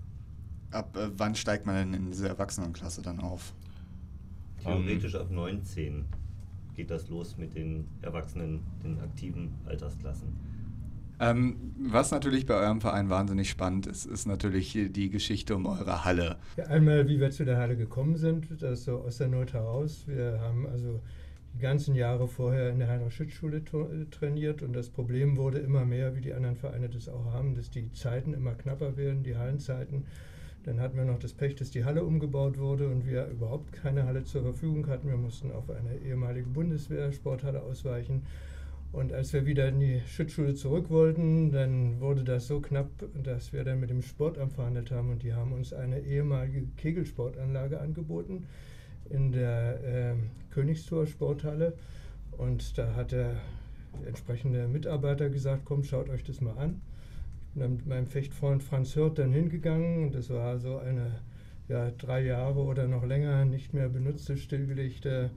[0.70, 3.52] Ab äh, wann steigt man denn in diese Erwachsenenklasse dann auf?
[4.62, 6.05] Theoretisch ab 19
[6.74, 10.28] geht das los mit den Erwachsenen, den aktiven Altersklassen.
[11.20, 16.05] Ähm, was natürlich bei eurem Verein wahnsinnig spannend ist, ist natürlich die Geschichte um eure
[16.05, 16.37] Halle.
[16.57, 20.05] Ja, einmal, wie wir zu der Halle gekommen sind, das so aus der Not heraus.
[20.07, 21.00] Wir haben also
[21.54, 26.16] die ganzen Jahre vorher in der Heinrich-Schütz-Schule äh, trainiert und das Problem wurde immer mehr,
[26.16, 30.04] wie die anderen Vereine das auch haben, dass die Zeiten immer knapper werden, die Hallenzeiten.
[30.64, 34.06] Dann hatten wir noch das Pech, dass die Halle umgebaut wurde und wir überhaupt keine
[34.06, 35.08] Halle zur Verfügung hatten.
[35.08, 38.22] Wir mussten auf eine ehemalige Bundeswehr-Sporthalle ausweichen.
[38.92, 42.90] Und als wir wieder in die Schützschule zurück wollten, dann wurde das so knapp,
[43.22, 47.80] dass wir dann mit dem Sportamt verhandelt haben und die haben uns eine ehemalige Kegelsportanlage
[47.80, 48.46] angeboten
[49.10, 50.14] in der äh,
[50.50, 51.74] Königstor Sporthalle.
[52.38, 53.36] Und da hat der
[54.06, 56.80] entsprechende Mitarbeiter gesagt, komm, schaut euch das mal an.
[57.42, 61.20] Ich bin dann mit meinem Fechtfreund Franz Hirt dann hingegangen und das war so eine
[61.68, 65.30] ja, drei Jahre oder noch länger nicht mehr benutzte, stillgelegte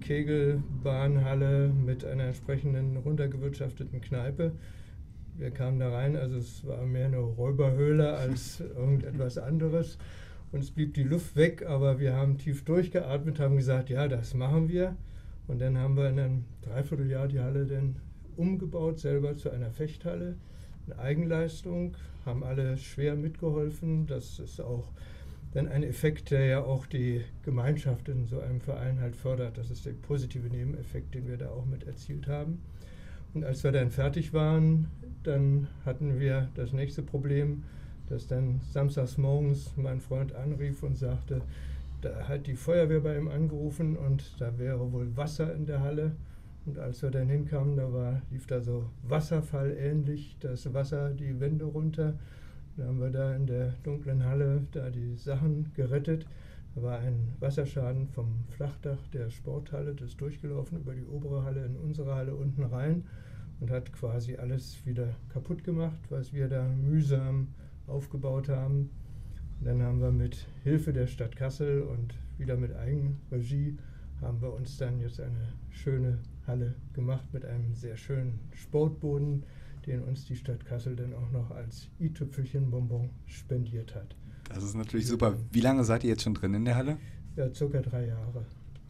[0.00, 4.52] Kegelbahnhalle mit einer entsprechenden runtergewirtschafteten Kneipe.
[5.36, 9.98] Wir kamen da rein, also es war mehr eine Räuberhöhle als irgendetwas anderes.
[10.56, 14.32] Und es blieb die Luft weg, aber wir haben tief durchgeatmet, haben gesagt, ja, das
[14.32, 14.96] machen wir.
[15.48, 17.96] Und dann haben wir in einem Dreivierteljahr die Halle dann
[18.38, 20.38] umgebaut, selber zu einer Fechthalle.
[20.86, 24.06] Eine Eigenleistung, haben alle schwer mitgeholfen.
[24.06, 24.92] Das ist auch
[25.52, 29.58] dann ein Effekt, der ja auch die Gemeinschaft in so einem Verein halt fördert.
[29.58, 32.62] Das ist der positive Nebeneffekt, den wir da auch mit erzielt haben.
[33.34, 34.86] Und als wir dann fertig waren,
[35.22, 37.64] dann hatten wir das nächste Problem,
[38.08, 41.42] dass dann samstags morgens mein Freund anrief und sagte,
[42.02, 46.12] da hat die Feuerwehr bei ihm angerufen und da wäre wohl Wasser in der Halle.
[46.66, 51.40] Und als wir dann hinkamen, da war, lief da so Wasserfall ähnlich, das Wasser die
[51.40, 52.14] Wände runter.
[52.76, 56.26] Da haben wir da in der dunklen Halle da die Sachen gerettet.
[56.74, 61.64] Da war ein Wasserschaden vom Flachdach der Sporthalle, das ist durchgelaufen über die obere Halle
[61.64, 63.04] in unsere Halle unten rein
[63.60, 67.48] und hat quasi alles wieder kaputt gemacht, was wir da mühsam
[67.86, 68.90] aufgebaut haben.
[69.58, 73.78] Und dann haben wir mit Hilfe der Stadt Kassel und wieder mit Eigenregie
[74.20, 79.44] haben wir uns dann jetzt eine schöne Halle gemacht mit einem sehr schönen Sportboden,
[79.86, 84.16] den uns die Stadt Kassel dann auch noch als i-Tüpfelchen Bonbon spendiert hat.
[84.48, 85.34] Das ist natürlich super.
[85.52, 86.98] Wie lange seid ihr jetzt schon drin in der Halle?
[87.36, 88.46] Ja, circa drei Jahre.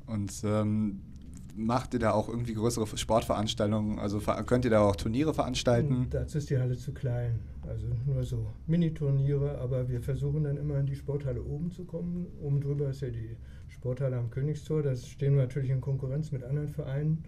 [0.07, 1.01] Und ähm,
[1.57, 3.99] macht ihr da auch irgendwie größere Sportveranstaltungen?
[3.99, 6.03] Also könnt ihr da auch Turniere veranstalten?
[6.03, 7.41] Hm, dazu ist die Halle zu klein.
[7.67, 12.27] Also nur so Mini-Turniere, aber wir versuchen dann immer in die Sporthalle oben zu kommen.
[12.41, 13.37] Oben drüber ist ja die
[13.69, 14.83] Sporthalle am Königstor.
[14.83, 17.25] Da stehen wir natürlich in Konkurrenz mit anderen Vereinen.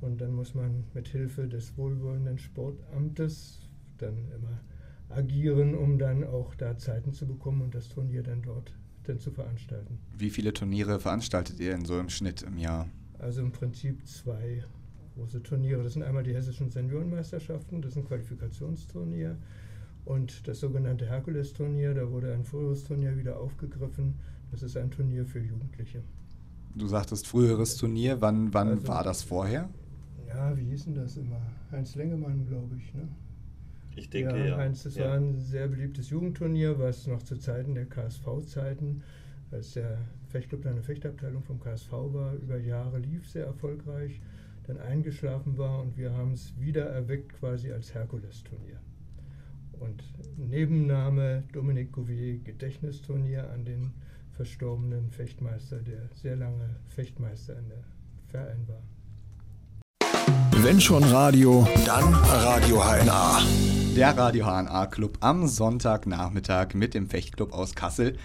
[0.00, 3.68] Und dann muss man mit Hilfe des wohlwollenden Sportamtes
[3.98, 4.60] dann immer
[5.08, 8.72] agieren, um dann auch da Zeiten zu bekommen und das Turnier dann dort
[9.04, 9.98] dann zu veranstalten.
[10.18, 12.88] Wie viele Turniere veranstaltet ihr denn so im Schnitt im Jahr?
[13.18, 14.62] Also im Prinzip zwei
[15.16, 15.82] große Turniere.
[15.82, 19.36] Das sind einmal die hessischen Seniorenmeisterschaften, das ist ein Qualifikationsturnier.
[20.04, 24.14] Und das sogenannte Herkules-Turnier, da wurde ein früheres Turnier wieder aufgegriffen.
[24.52, 26.02] Das ist ein Turnier für Jugendliche.
[26.76, 29.68] Du sagtest früheres Turnier, wann, wann also, war das vorher?
[30.28, 31.40] Ja, wie hieß denn das immer?
[31.72, 32.94] Heinz Lengemann, glaube ich.
[32.94, 33.08] Ne?
[33.96, 34.46] Ich denke, ja.
[34.46, 34.56] ja.
[34.58, 35.06] Heinz, das ja.
[35.06, 39.02] war ein sehr beliebtes Jugendturnier, was noch zu Zeiten der KSV-Zeiten,
[39.50, 39.98] als der
[40.36, 44.20] Fechtclub eine Fechtabteilung vom KSV war, über Jahre lief, sehr erfolgreich,
[44.66, 48.78] dann eingeschlafen war und wir haben es wieder erweckt quasi als Herkules-Turnier.
[49.80, 50.04] Und
[50.36, 53.94] Nebenname Dominique Gouvier Gedächtnisturnier an den
[54.32, 57.84] verstorbenen Fechtmeister, der sehr lange Fechtmeister in der
[58.28, 58.82] Verein war.
[60.62, 63.40] Wenn schon Radio, dann Radio HNA.
[63.96, 68.18] Der Radio HNA Club am Sonntagnachmittag mit dem Fechtclub aus Kassel.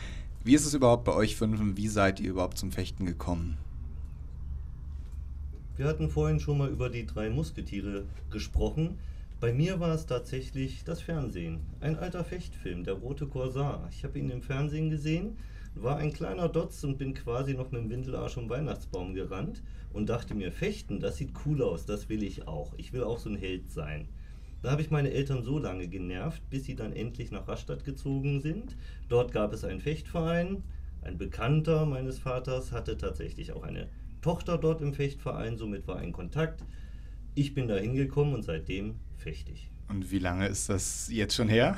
[0.43, 1.77] Wie ist es überhaupt bei euch Fünfen?
[1.77, 3.59] Wie seid ihr überhaupt zum Fechten gekommen?
[5.77, 8.97] Wir hatten vorhin schon mal über die drei Musketiere gesprochen.
[9.39, 11.59] Bei mir war es tatsächlich das Fernsehen.
[11.79, 13.87] Ein alter Fechtfilm, der Rote Korsar.
[13.91, 15.37] Ich habe ihn im Fernsehen gesehen,
[15.75, 19.61] war ein kleiner Dotz und bin quasi noch mit dem Windelarsch um Weihnachtsbaum gerannt
[19.93, 22.73] und dachte mir, Fechten, das sieht cool aus, das will ich auch.
[22.77, 24.07] Ich will auch so ein Held sein.
[24.61, 28.41] Da habe ich meine Eltern so lange genervt, bis sie dann endlich nach Rastatt gezogen
[28.41, 28.77] sind.
[29.09, 30.63] Dort gab es einen Fechtverein.
[31.01, 33.89] Ein Bekannter meines Vaters hatte tatsächlich auch eine
[34.21, 36.63] Tochter dort im Fechtverein, somit war ein Kontakt.
[37.33, 39.71] Ich bin da hingekommen und seitdem fechte ich.
[39.89, 41.75] Und wie lange ist das jetzt schon her?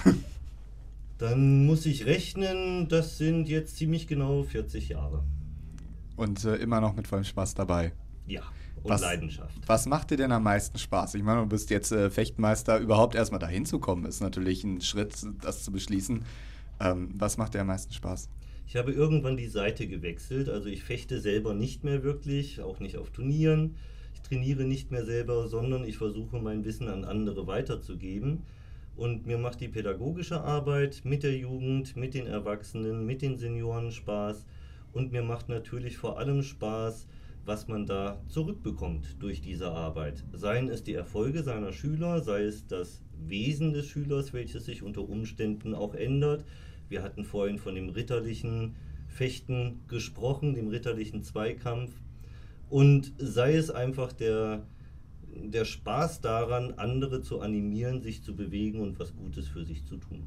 [1.18, 5.24] Dann muss ich rechnen, das sind jetzt ziemlich genau 40 Jahre.
[6.18, 7.94] Und äh, immer noch mit vollem Spaß dabei.
[8.28, 8.44] Ja,
[8.84, 9.56] und was, Leidenschaft.
[9.66, 11.16] Was macht dir denn am meisten Spaß?
[11.16, 14.82] Ich meine, du bist jetzt äh, Fechtmeister, überhaupt erstmal dahin zu kommen, ist natürlich ein
[14.82, 16.24] Schritt, das zu beschließen.
[16.80, 18.30] Ähm, was macht dir am meisten Spaß?
[18.68, 22.98] Ich habe irgendwann die Seite gewechselt, also ich fechte selber nicht mehr wirklich, auch nicht
[22.98, 23.76] auf Turnieren.
[24.14, 28.44] Ich trainiere nicht mehr selber, sondern ich versuche mein Wissen an andere weiterzugeben.
[28.96, 33.92] Und mir macht die pädagogische Arbeit mit der Jugend, mit den Erwachsenen, mit den Senioren
[33.92, 34.46] Spaß.
[34.92, 37.08] Und mir macht natürlich vor allem Spaß,
[37.46, 40.24] was man da zurückbekommt durch diese Arbeit.
[40.34, 45.08] Seien es die Erfolge seiner Schüler, sei es das Wesen des Schülers, welches sich unter
[45.08, 46.46] Umständen auch ändert.
[46.90, 48.76] Wir hatten vorhin von dem ritterlichen
[49.08, 51.92] Fechten gesprochen, dem ritterlichen Zweikampf.
[52.70, 54.66] Und sei es einfach der,
[55.36, 59.98] der Spaß daran, andere zu animieren, sich zu bewegen und was Gutes für sich zu
[59.98, 60.24] tun.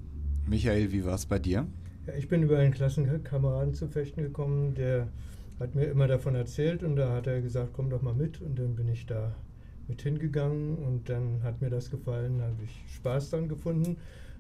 [0.46, 1.66] Michael, wie war es bei dir?
[2.06, 5.08] Ja, ich bin über einen Klassenkameraden zum Fechten gekommen, der
[5.59, 8.59] hat mir immer davon erzählt und da hat er gesagt, komm doch mal mit und
[8.59, 9.34] dann bin ich da
[9.88, 13.96] mit hingegangen und dann hat mir das gefallen, habe ich Spaß dran gefunden.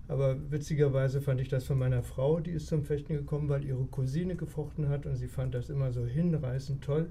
[0.08, 3.84] Aber witzigerweise fand ich das von meiner Frau, die ist zum Fechten gekommen, weil ihre
[3.86, 7.08] Cousine gefochten hat und sie fand das immer so hinreißend toll,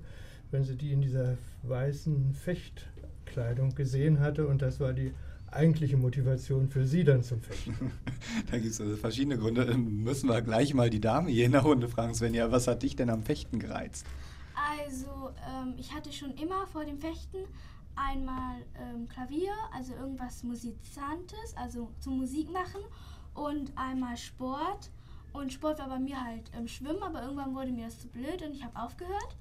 [0.51, 5.11] wenn sie die in dieser weißen Fechtkleidung gesehen hatte und das war die
[5.55, 7.91] eigentliche Motivation für Sie dann zum Fechten?
[8.51, 9.65] da gibt es also verschiedene Gründe.
[9.77, 12.95] Müssen wir gleich mal die Dame hier in der Runde fragen, Svenja, was hat dich
[12.95, 14.05] denn am Fechten gereizt?
[14.55, 17.37] Also, ähm, ich hatte schon immer vor dem Fechten
[17.95, 22.81] einmal ähm, Klavier, also irgendwas Musikantes, also zum Musik machen
[23.33, 24.91] und einmal Sport.
[25.33, 28.41] Und Sport war bei mir halt ähm, Schwimmen, aber irgendwann wurde mir das zu blöd
[28.41, 29.35] und ich habe aufgehört.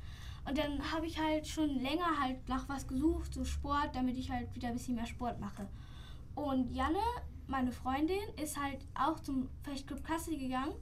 [0.47, 4.31] Und dann habe ich halt schon länger halt nach was gesucht, so Sport, damit ich
[4.31, 5.67] halt wieder ein bisschen mehr Sport mache.
[6.35, 6.99] Und Janne,
[7.47, 10.74] meine Freundin, ist halt auch zum Fechtclub Kassel gegangen.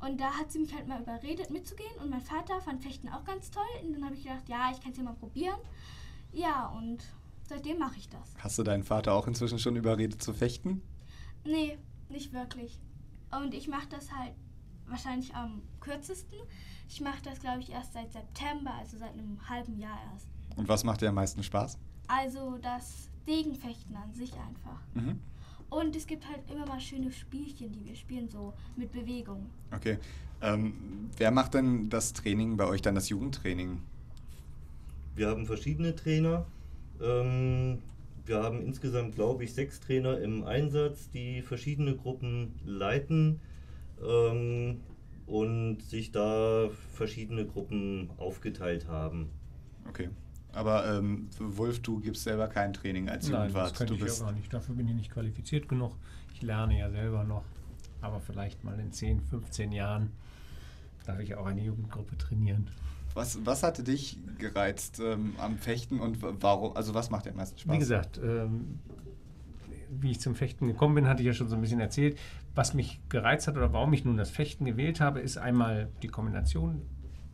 [0.00, 1.96] Und da hat sie mich halt mal überredet, mitzugehen.
[2.02, 3.64] Und mein Vater fand Fechten auch ganz toll.
[3.82, 5.58] Und dann habe ich gedacht, ja, ich kann es ja mal probieren.
[6.32, 7.02] Ja, und
[7.42, 8.34] seitdem mache ich das.
[8.38, 10.82] Hast du deinen Vater auch inzwischen schon überredet zu fechten?
[11.44, 11.78] Nee,
[12.08, 12.78] nicht wirklich.
[13.30, 14.34] Und ich mache das halt
[14.86, 16.38] wahrscheinlich am kürzesten.
[16.88, 20.28] Ich mache das, glaube ich, erst seit September, also seit einem halben Jahr erst.
[20.56, 21.78] Und was macht dir am meisten Spaß?
[22.08, 24.80] Also das Degenfechten an sich einfach.
[24.94, 25.18] Mhm.
[25.70, 29.46] Und es gibt halt immer mal schöne Spielchen, die wir spielen, so mit Bewegung.
[29.70, 29.98] Okay.
[30.40, 33.82] Ähm, wer macht denn das Training bei euch dann, das Jugendtraining?
[35.14, 36.46] Wir haben verschiedene Trainer.
[37.02, 37.78] Ähm,
[38.24, 43.40] wir haben insgesamt, glaube ich, sechs Trainer im Einsatz, die verschiedene Gruppen leiten
[44.02, 44.80] ähm,
[45.26, 49.28] und sich da verschiedene Gruppen aufgeteilt haben.
[49.88, 50.08] Okay.
[50.58, 53.70] Aber ähm, Wolf, du gibst selber kein Training als Nein, Jugendwart.
[53.70, 54.52] das könnte du ich ja gar nicht.
[54.52, 55.94] Dafür bin ich nicht qualifiziert genug.
[56.34, 57.44] Ich lerne ja selber noch.
[58.00, 60.10] Aber vielleicht mal in 10, 15 Jahren
[61.06, 62.68] darf ich auch eine Jugendgruppe trainieren.
[63.14, 66.76] Was, was hatte dich gereizt ähm, am Fechten und warum?
[66.76, 67.72] Also was macht dir am meisten Spaß?
[67.72, 68.80] Wie gesagt, ähm,
[69.90, 72.18] wie ich zum Fechten gekommen bin, hatte ich ja schon so ein bisschen erzählt.
[72.56, 76.08] Was mich gereizt hat oder warum ich nun das Fechten gewählt habe, ist einmal die
[76.08, 76.82] Kombination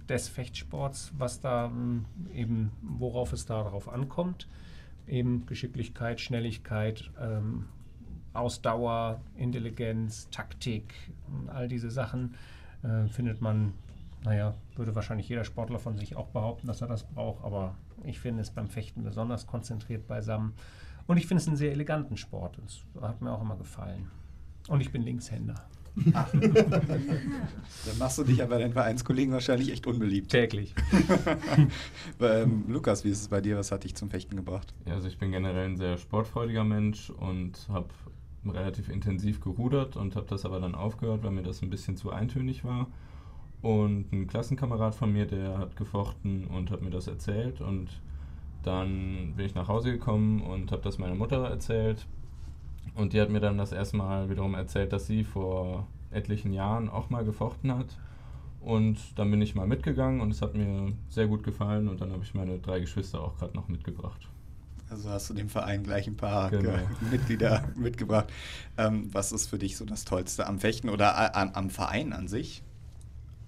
[0.08, 4.48] des Fechtsports, was da ähm, eben, worauf es darauf ankommt.
[5.06, 7.66] Eben Geschicklichkeit, Schnelligkeit, ähm,
[8.32, 10.94] Ausdauer, Intelligenz, Taktik,
[11.46, 12.34] all diese Sachen
[12.82, 13.74] äh, findet man,
[14.24, 18.18] naja, würde wahrscheinlich jeder Sportler von sich auch behaupten, dass er das braucht, aber ich
[18.18, 20.54] finde es beim Fechten besonders konzentriert beisammen.
[21.06, 22.58] Und ich finde es einen sehr eleganten Sport.
[22.64, 24.10] Das hat mir auch immer gefallen.
[24.68, 25.54] Und ich bin Linkshänder.
[26.12, 30.30] Dann machst du dich aber deinen Vereinskollegen wahrscheinlich echt unbeliebt.
[30.30, 30.74] Täglich.
[32.20, 33.56] ähm, Lukas, wie ist es bei dir?
[33.56, 34.74] Was hat dich zum Fechten gebracht?
[34.86, 37.88] Ja, also ich bin generell ein sehr sportfreudiger Mensch und habe
[38.44, 42.10] relativ intensiv gerudert und habe das aber dann aufgehört, weil mir das ein bisschen zu
[42.10, 42.88] eintönig war.
[43.62, 48.02] Und ein Klassenkamerad von mir, der hat gefochten und hat mir das erzählt und
[48.62, 52.06] dann bin ich nach Hause gekommen und habe das meiner Mutter erzählt
[52.94, 56.88] und die hat mir dann das erste Mal wiederum erzählt, dass sie vor etlichen Jahren
[56.88, 57.98] auch mal gefochten hat.
[58.60, 62.12] Und dann bin ich mal mitgegangen und es hat mir sehr gut gefallen und dann
[62.12, 64.28] habe ich meine drei Geschwister auch gerade noch mitgebracht.
[64.88, 66.72] Also hast du dem Verein gleich ein paar Genau.
[66.72, 68.32] Ge- Mitglieder mitgebracht.
[68.78, 72.28] Ähm, was ist für dich so das Tollste am Fechten oder a- am, Verein an
[72.28, 72.62] sich?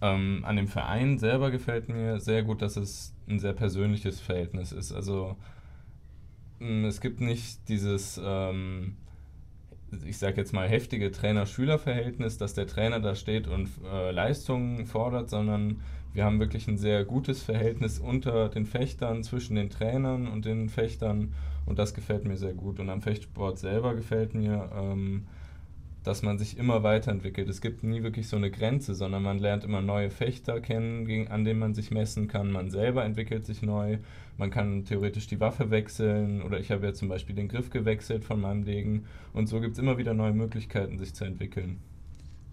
[0.02, 4.72] Ähm, an dem Verein selber gefällt mir sehr gut, dass es ein sehr persönliches Verhältnis
[4.72, 4.92] ist.
[4.92, 5.36] Also
[6.60, 8.96] mh, es gibt nicht dieses, ähm,
[10.04, 15.30] ich sage jetzt mal, heftige Trainer-Schüler-Verhältnis, dass der Trainer da steht und äh, Leistungen fordert,
[15.30, 15.80] sondern
[16.12, 20.68] wir haben wirklich ein sehr gutes Verhältnis unter den Fechtern, zwischen den Trainern und den
[20.68, 21.34] Fechtern
[21.66, 22.80] und das gefällt mir sehr gut.
[22.80, 25.26] Und am Fechtsport selber gefällt mir, ähm,
[26.04, 27.48] dass man sich immer weiterentwickelt.
[27.48, 31.44] Es gibt nie wirklich so eine Grenze, sondern man lernt immer neue Fechter kennen, an
[31.44, 32.52] denen man sich messen kann.
[32.52, 33.98] Man selber entwickelt sich neu.
[34.38, 38.24] Man kann theoretisch die Waffe wechseln oder ich habe ja zum Beispiel den Griff gewechselt
[38.24, 39.04] von meinem Degen.
[39.32, 41.80] Und so gibt es immer wieder neue Möglichkeiten, sich zu entwickeln.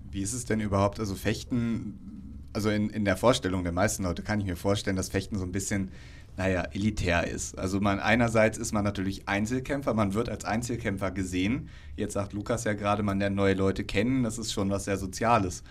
[0.09, 0.99] Wie ist es denn überhaupt?
[0.99, 1.99] Also Fechten,
[2.53, 5.43] also in, in der Vorstellung der meisten Leute kann ich mir vorstellen, dass Fechten so
[5.43, 5.91] ein bisschen,
[6.37, 7.57] naja, elitär ist.
[7.57, 11.67] Also man einerseits ist man natürlich Einzelkämpfer, man wird als Einzelkämpfer gesehen.
[11.97, 14.97] Jetzt sagt Lukas ja gerade, man lernt neue Leute kennen, das ist schon was sehr
[14.97, 15.63] Soziales.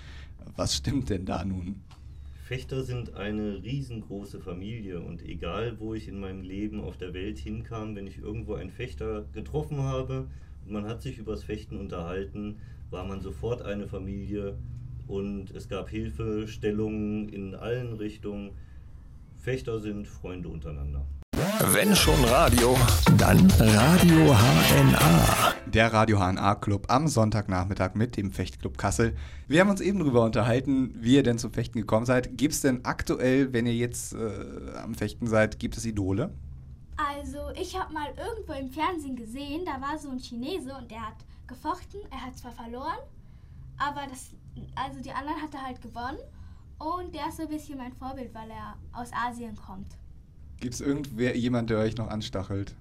[0.56, 1.80] Was stimmt denn da nun?
[2.42, 7.38] Fechter sind eine riesengroße Familie und egal wo ich in meinem Leben auf der Welt
[7.38, 10.26] hinkam, wenn ich irgendwo einen Fechter getroffen habe
[10.64, 12.56] und man hat sich übers Fechten unterhalten,
[12.90, 14.58] war man sofort eine Familie
[15.06, 18.50] und es gab Hilfestellungen in allen Richtungen.
[19.38, 21.06] Fechter sind Freunde untereinander.
[21.34, 22.76] Wenn schon Radio,
[23.16, 25.54] dann Radio HNA.
[25.66, 29.16] Der Radio HNA Club am Sonntagnachmittag mit dem Fechtclub Kassel.
[29.48, 32.36] Wir haben uns eben darüber unterhalten, wie ihr denn zum Fechten gekommen seid.
[32.36, 36.34] Gibt es denn aktuell, wenn ihr jetzt äh, am Fechten seid, gibt es Idole?
[36.96, 41.00] Also, ich habe mal irgendwo im Fernsehen gesehen, da war so ein Chinese und der
[41.00, 41.16] hat
[41.46, 42.00] gefochten.
[42.10, 42.98] Er hat zwar verloren,
[43.78, 44.30] aber das,
[44.74, 46.18] also die anderen hat er halt gewonnen.
[46.78, 49.96] Und der ist so ein bisschen mein Vorbild, weil er aus Asien kommt.
[50.62, 52.76] Gibt es irgendwer, jemand, der euch noch anstachelt?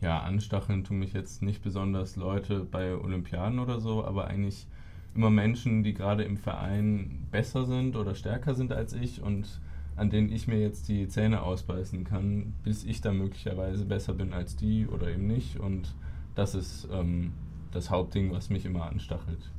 [0.00, 4.66] Ja, anstacheln tun mich jetzt nicht besonders Leute bei Olympiaden oder so, aber eigentlich
[5.14, 9.60] immer Menschen, die gerade im Verein besser sind oder stärker sind als ich und
[9.94, 14.32] an denen ich mir jetzt die Zähne ausbeißen kann, bis ich dann möglicherweise besser bin
[14.32, 15.60] als die oder eben nicht.
[15.60, 15.94] Und
[16.34, 17.34] das ist ähm,
[17.70, 19.52] das Hauptding, was mich immer anstachelt.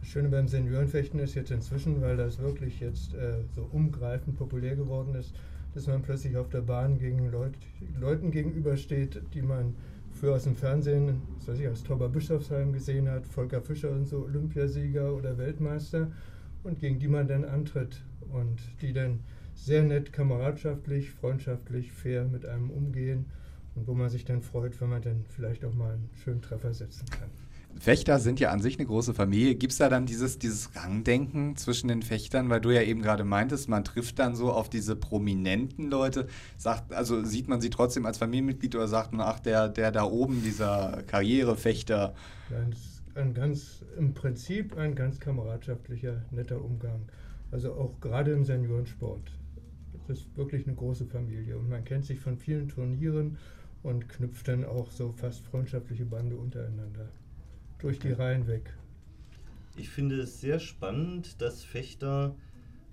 [0.00, 4.76] Das Schöne beim Seniorenfechten ist jetzt inzwischen, weil das wirklich jetzt äh, so umgreifend populär
[4.76, 5.32] geworden ist,
[5.74, 7.54] dass man plötzlich auf der Bahn gegen Leut,
[7.98, 9.74] Leuten gegenübersteht, die man
[10.12, 14.06] früher aus dem Fernsehen, was weiß ich, aus Tauber Bischofsheim gesehen hat, Volker Fischer und
[14.06, 16.10] so, Olympiasieger oder Weltmeister,
[16.62, 19.20] und gegen die man dann antritt und die dann
[19.54, 23.26] sehr nett, kameradschaftlich, freundschaftlich, fair mit einem umgehen
[23.74, 26.72] und wo man sich dann freut, wenn man dann vielleicht auch mal einen schönen Treffer
[26.72, 27.30] setzen kann.
[27.78, 29.54] Fechter sind ja an sich eine große Familie.
[29.54, 32.48] Gibt es da dann dieses, dieses Rangdenken zwischen den Fechtern?
[32.48, 36.28] Weil du ja eben gerade meintest, man trifft dann so auf diese prominenten Leute.
[36.58, 40.04] Sagt, also sieht man sie trotzdem als Familienmitglied oder sagt man, ach, der, der da
[40.04, 42.14] oben, dieser Karrierefechter.
[42.50, 42.74] Nein,
[43.14, 47.02] ein ganz, im Prinzip ein ganz kameradschaftlicher, netter Umgang.
[47.50, 49.32] Also auch gerade im Seniorensport.
[50.08, 53.38] Das ist wirklich eine große Familie und man kennt sich von vielen Turnieren
[53.82, 57.08] und knüpft dann auch so fast freundschaftliche Bande untereinander.
[57.82, 58.72] Durch die Reihen weg.
[59.76, 62.36] Ich finde es sehr spannend, dass Fechter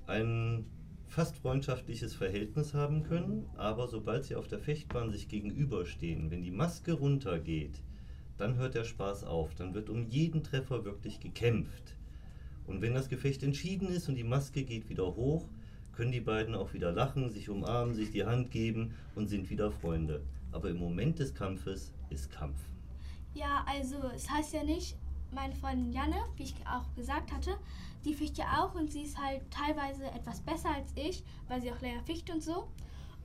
[0.08, 0.66] ein
[1.08, 6.50] fast freundschaftliches Verhältnis haben können, aber sobald sie auf der Fechtbahn sich gegenüberstehen, wenn die
[6.50, 7.84] Maske runtergeht,
[8.40, 9.54] dann hört der Spaß auf.
[9.54, 11.96] Dann wird um jeden Treffer wirklich gekämpft.
[12.66, 15.48] Und wenn das Gefecht entschieden ist und die Maske geht wieder hoch,
[15.92, 19.70] können die beiden auch wieder lachen, sich umarmen, sich die Hand geben und sind wieder
[19.70, 20.22] Freunde.
[20.52, 22.60] Aber im Moment des Kampfes ist Kampf.
[23.34, 24.98] Ja, also es heißt ja nicht,
[25.32, 27.58] meine Freundin Janne, wie ich auch gesagt hatte,
[28.04, 31.72] die ficht ja auch und sie ist halt teilweise etwas besser als ich, weil sie
[31.72, 32.68] auch länger ficht und so.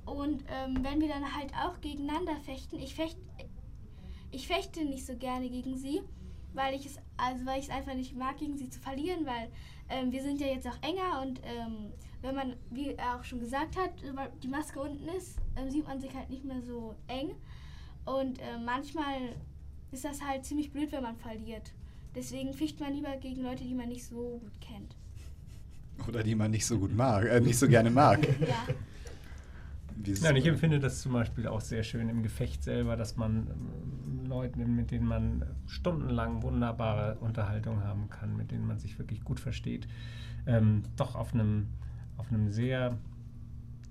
[0.05, 3.21] Und ähm, wenn wir dann halt auch gegeneinander fechten, ich fechte
[4.31, 6.03] ich fechte nicht so gerne gegen sie,
[6.53, 9.51] weil ich es also weil ich es einfach nicht mag, gegen sie zu verlieren, weil
[9.89, 13.39] ähm, wir sind ja jetzt auch enger und ähm, wenn man, wie er auch schon
[13.39, 13.91] gesagt hat,
[14.43, 17.35] die Maske unten ist, ähm, sieht man sich halt nicht mehr so eng.
[18.07, 19.37] Und äh, manchmal
[19.95, 21.73] ist das halt ziemlich blöd, wenn man verliert.
[22.15, 24.97] Deswegen ficht man lieber gegen Leute, die man nicht so gut kennt.
[26.09, 28.27] Oder die man nicht so gut mag, äh, nicht so gerne mag.
[28.41, 28.75] ja.
[30.23, 34.27] Nein, ich empfinde das zum Beispiel auch sehr schön im Gefecht selber, dass man ähm,
[34.27, 39.39] Leuten, mit denen man stundenlang wunderbare Unterhaltung haben kann, mit denen man sich wirklich gut
[39.39, 39.87] versteht,
[40.47, 41.69] ähm, doch auf einem,
[42.17, 42.99] auf einem sehr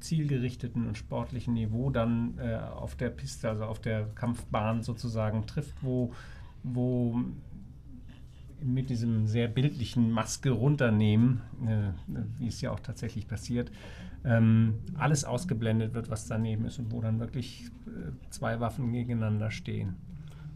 [0.04, 5.76] zielgerichteten und sportlichen Niveau dann äh, auf der Piste, also auf der Kampfbahn sozusagen trifft,
[5.82, 6.14] wo,
[6.64, 7.20] wo
[8.62, 13.72] mit diesem sehr bildlichen Maske runternehmen, äh, wie es ja auch tatsächlich passiert,
[14.26, 19.52] ähm, alles ausgeblendet wird, was daneben ist und wo dann wirklich äh, zwei Waffen gegeneinander
[19.52, 19.96] stehen.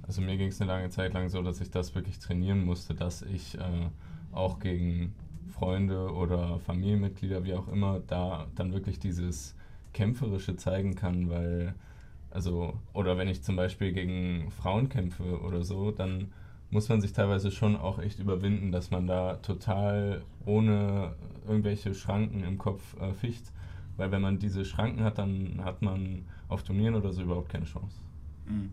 [0.04, 2.95] Also mir ging es eine lange Zeit lang so, dass ich das wirklich trainieren musste,
[2.95, 3.89] dass ich äh,
[4.32, 5.14] auch gegen
[5.48, 9.56] Freunde oder Familienmitglieder, wie auch immer, da dann wirklich dieses
[9.93, 11.74] Kämpferische zeigen kann, weil,
[12.32, 16.32] also, oder wenn ich zum Beispiel gegen Frauen kämpfe oder so, dann
[16.70, 21.16] muss man sich teilweise schon auch echt überwinden, dass man da total ohne
[21.48, 23.52] irgendwelche Schranken im Kopf äh, ficht.
[23.95, 27.66] Weil wenn man diese Schranken hat, dann hat man auf Turnieren oder so überhaupt keine
[27.66, 27.95] Chance.
[28.45, 28.72] Mhm.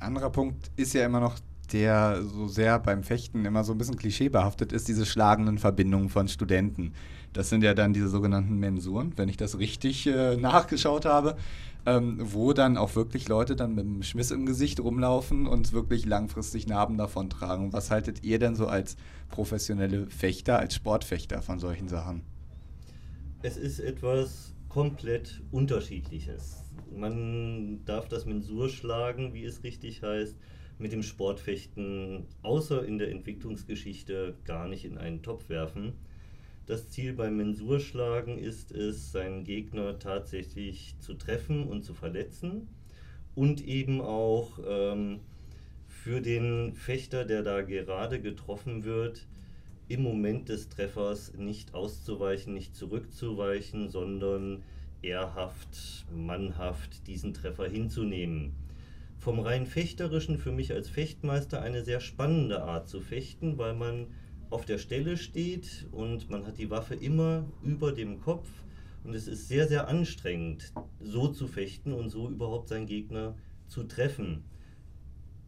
[0.00, 1.38] Anderer Punkt ist ja immer noch,
[1.72, 6.28] der so sehr beim Fechten immer so ein bisschen klischeebehaftet ist, diese schlagenden Verbindungen von
[6.28, 6.92] Studenten.
[7.32, 11.36] Das sind ja dann diese sogenannten Mensuren, wenn ich das richtig äh, nachgeschaut habe,
[11.86, 16.06] ähm, wo dann auch wirklich Leute dann mit einem Schmiss im Gesicht rumlaufen und wirklich
[16.06, 17.72] langfristig Narben davon tragen.
[17.72, 18.96] Was haltet ihr denn so als
[19.28, 22.22] professionelle Fechter, als Sportfechter von solchen Sachen?
[23.42, 26.64] Es ist etwas komplett Unterschiedliches.
[26.94, 30.36] Man darf das Mensur schlagen, wie es richtig heißt,
[30.78, 35.94] mit dem Sportfechten außer in der Entwicklungsgeschichte gar nicht in einen Topf werfen.
[36.66, 42.68] Das Ziel beim Mensurschlagen ist es, seinen Gegner tatsächlich zu treffen und zu verletzen
[43.34, 45.20] und eben auch ähm,
[45.86, 49.26] für den Fechter, der da gerade getroffen wird,
[49.88, 54.62] im Moment des Treffers nicht auszuweichen, nicht zurückzuweichen, sondern
[55.02, 58.52] ehrhaft, mannhaft diesen Treffer hinzunehmen.
[59.28, 64.06] Vom rein fechterischen für mich als Fechtmeister eine sehr spannende Art zu fechten, weil man
[64.48, 68.48] auf der Stelle steht und man hat die Waffe immer über dem Kopf
[69.04, 73.34] und es ist sehr, sehr anstrengend, so zu fechten und so überhaupt seinen Gegner
[73.66, 74.44] zu treffen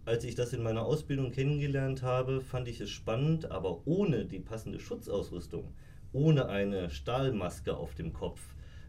[0.04, 4.40] als ich das in meiner Ausbildung kennengelernt habe, fand ich es spannend, aber ohne die
[4.40, 5.72] passende Schutzausrüstung,
[6.12, 8.42] ohne eine Stahlmaske auf dem Kopf,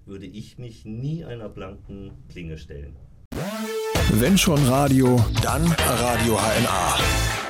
[0.06, 2.98] würde ich mich nie einer blanken Klinge stellen.
[4.10, 7.00] Wenn schon Radio, dann Radio HNA.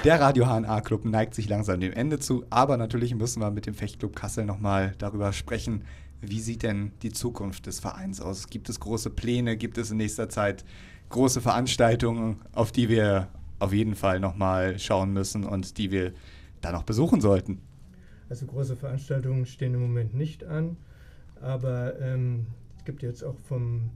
[0.03, 3.65] Der Radio HNA Club neigt sich langsam dem Ende zu, aber natürlich müssen wir mit
[3.65, 5.83] dem Fechtclub Kassel nochmal darüber sprechen,
[6.21, 8.47] wie sieht denn die Zukunft des Vereins aus?
[8.47, 9.57] Gibt es große Pläne?
[9.57, 10.63] Gibt es in nächster Zeit
[11.09, 13.27] große Veranstaltungen, auf die wir
[13.59, 16.13] auf jeden Fall nochmal schauen müssen und die wir
[16.61, 17.59] da noch besuchen sollten.
[18.29, 20.77] Also große Veranstaltungen stehen im Moment nicht an,
[21.41, 22.47] aber ähm,
[22.77, 23.89] es gibt jetzt auch vom,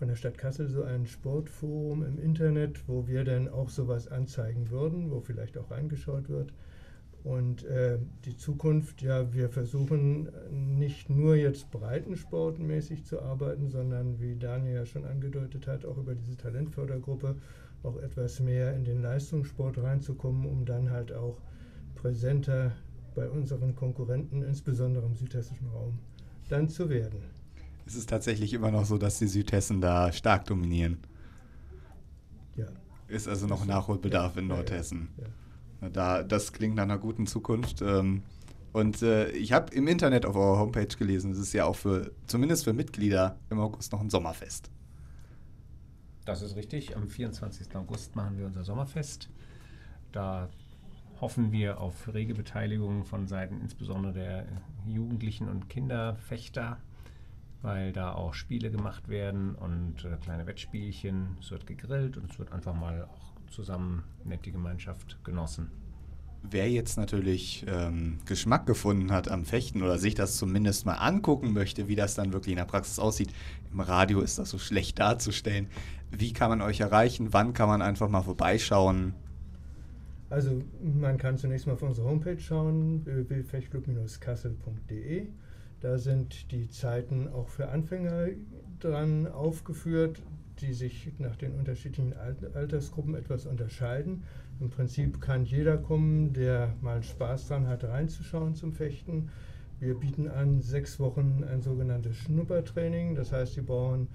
[0.00, 4.70] von der Stadt Kassel so ein Sportforum im Internet, wo wir dann auch sowas anzeigen
[4.70, 6.54] würden, wo vielleicht auch reingeschaut wird.
[7.22, 14.36] Und äh, die Zukunft, ja, wir versuchen nicht nur jetzt breitensportmäßig zu arbeiten, sondern wie
[14.36, 17.36] Daniel ja schon angedeutet hat, auch über diese Talentfördergruppe
[17.82, 21.36] auch etwas mehr in den Leistungssport reinzukommen, um dann halt auch
[21.94, 22.72] präsenter
[23.14, 25.98] bei unseren Konkurrenten, insbesondere im südhessischen Raum,
[26.48, 27.20] dann zu werden.
[27.86, 30.98] Es ist tatsächlich immer noch so, dass die Südhessen da stark dominieren.
[32.56, 32.66] Ja.
[33.08, 35.08] Ist also noch Nachholbedarf ja, in ja, Nordhessen.
[35.80, 35.88] Ja.
[35.88, 37.82] Da, das klingt nach einer guten Zukunft.
[37.82, 38.22] Ähm,
[38.72, 42.12] und äh, ich habe im Internet auf eurer Homepage gelesen, es ist ja auch für,
[42.26, 44.70] zumindest für Mitglieder im August noch ein Sommerfest.
[46.24, 46.96] Das ist richtig.
[46.96, 47.74] Am 24.
[47.74, 49.28] August machen wir unser Sommerfest.
[50.12, 50.48] Da
[51.20, 54.46] hoffen wir auf rege Beteiligung von Seiten insbesondere der
[54.86, 56.78] Jugendlichen und Kinderfechter,
[57.62, 61.36] weil da auch Spiele gemacht werden und äh, kleine Wettspielchen.
[61.40, 65.70] Es wird gegrillt und es wird einfach mal auch zusammen nett die Gemeinschaft genossen.
[66.42, 71.52] Wer jetzt natürlich ähm, Geschmack gefunden hat am Fechten oder sich das zumindest mal angucken
[71.52, 73.34] möchte, wie das dann wirklich in der Praxis aussieht,
[73.70, 75.66] im Radio ist das so schlecht darzustellen.
[76.10, 77.34] Wie kann man euch erreichen?
[77.34, 79.12] Wann kann man einfach mal vorbeischauen?
[80.30, 85.26] Also man kann zunächst mal auf unsere Homepage schauen, www.fechtclub-kassel.de.
[85.80, 88.28] Da sind die Zeiten auch für Anfänger
[88.80, 90.20] dran aufgeführt,
[90.60, 92.12] die sich nach den unterschiedlichen
[92.54, 94.24] Altersgruppen etwas unterscheiden.
[94.60, 99.30] Im Prinzip kann jeder kommen, der mal Spaß dran hat, reinzuschauen zum Fechten.
[99.78, 103.14] Wir bieten an sechs Wochen ein sogenanntes Schnuppertraining.
[103.14, 104.08] Das heißt, Sie brauchen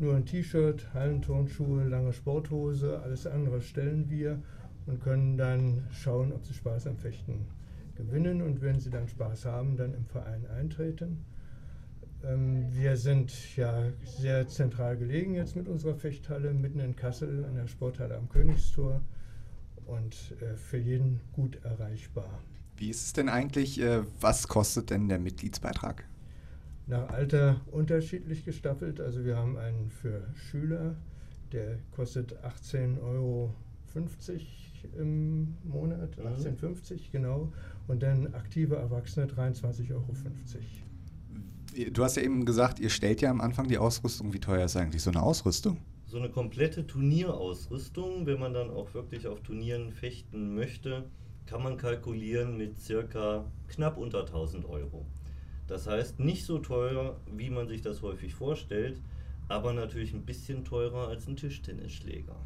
[0.00, 4.42] nur ein T-Shirt, Hallenturnschuhe, lange Sporthose, alles andere stellen wir
[4.86, 7.46] und können dann schauen, ob Sie Spaß am Fechten
[8.02, 11.24] gewinnen und wenn Sie dann Spaß haben, dann im Verein eintreten.
[12.24, 17.54] Ähm, wir sind ja sehr zentral gelegen jetzt mit unserer Fechthalle, mitten in Kassel, an
[17.54, 19.00] der Sporthalle am Königstor
[19.86, 22.40] und äh, für jeden gut erreichbar.
[22.76, 26.04] Wie ist es denn eigentlich, äh, was kostet denn der Mitgliedsbeitrag?
[26.86, 29.00] Nach Alter unterschiedlich gestaffelt.
[29.00, 30.96] Also wir haben einen für Schüler,
[31.52, 33.54] der kostet 18,50 Euro
[34.98, 36.98] im Monat, 18,50 mhm.
[37.12, 37.52] genau.
[37.88, 40.14] Und dann aktive Erwachsene 23,50 Euro.
[41.92, 44.32] Du hast ja eben gesagt, ihr stellt ja am Anfang die Ausrüstung.
[44.32, 45.78] Wie teuer ist eigentlich so eine Ausrüstung?
[46.06, 51.04] So eine komplette Turnierausrüstung, wenn man dann auch wirklich auf Turnieren fechten möchte,
[51.46, 55.06] kann man kalkulieren mit circa knapp unter 1000 Euro.
[55.66, 59.00] Das heißt, nicht so teuer, wie man sich das häufig vorstellt,
[59.48, 62.36] aber natürlich ein bisschen teurer als ein Tischtennisschläger.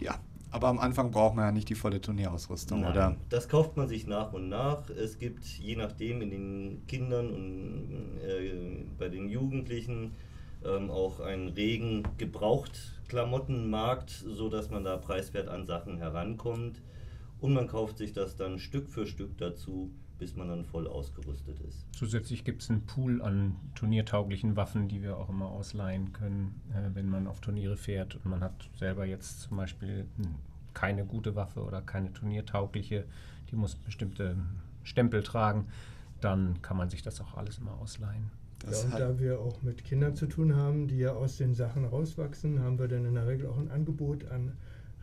[0.00, 0.20] Ja,
[0.50, 3.16] aber am Anfang braucht man ja nicht die volle Turnierausrüstung, Nein, oder?
[3.28, 4.88] Das kauft man sich nach und nach.
[4.90, 10.12] Es gibt je nachdem in den Kindern und äh, bei den Jugendlichen
[10.64, 16.80] ähm, auch einen regen Gebrauchtklamottenmarkt, sodass man da preiswert an Sachen herankommt.
[17.40, 21.60] Und man kauft sich das dann Stück für Stück dazu, bis man dann voll ausgerüstet
[21.60, 21.86] ist.
[21.92, 26.94] Zusätzlich gibt es einen Pool an turniertauglichen Waffen, die wir auch immer ausleihen können, äh,
[26.94, 30.06] wenn man auf Turniere fährt und man hat selber jetzt zum Beispiel
[30.74, 33.04] keine gute Waffe oder keine turniertaugliche,
[33.50, 34.36] die muss bestimmte
[34.82, 35.66] Stempel tragen,
[36.20, 38.30] dann kann man sich das auch alles immer ausleihen.
[38.64, 41.84] Ja, und da wir auch mit Kindern zu tun haben, die ja aus den Sachen
[41.84, 44.52] rauswachsen, haben wir dann in der Regel auch ein Angebot an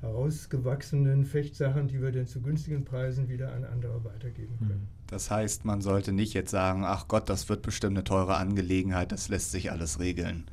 [0.04, 4.72] herausgewachsenen Fechtsachen, die wir dann zu günstigen Preisen wieder an andere weitergeben können.
[4.72, 4.88] Hm.
[5.08, 9.12] Das heißt, man sollte nicht jetzt sagen, ach Gott, das wird bestimmt eine teure Angelegenheit,
[9.12, 10.46] das lässt sich alles regeln.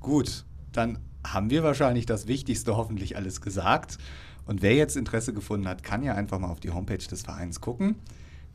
[0.00, 3.98] Gut, dann haben wir wahrscheinlich das Wichtigste hoffentlich alles gesagt.
[4.46, 7.60] Und wer jetzt Interesse gefunden hat, kann ja einfach mal auf die Homepage des Vereins
[7.60, 7.96] gucken.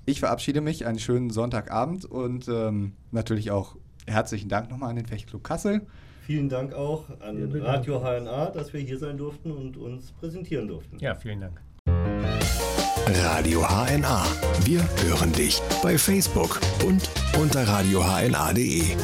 [0.05, 5.05] Ich verabschiede mich, einen schönen Sonntagabend und ähm, natürlich auch herzlichen Dank nochmal an den
[5.05, 5.85] Fechtclub Kassel.
[6.27, 10.97] Vielen Dank auch an Radio HNA, dass wir hier sein durften und uns präsentieren durften.
[10.99, 11.61] Ja, vielen Dank.
[13.07, 14.25] Radio HNA.
[14.65, 17.09] Wir hören dich bei Facebook und
[17.41, 18.97] unter radiohna.de.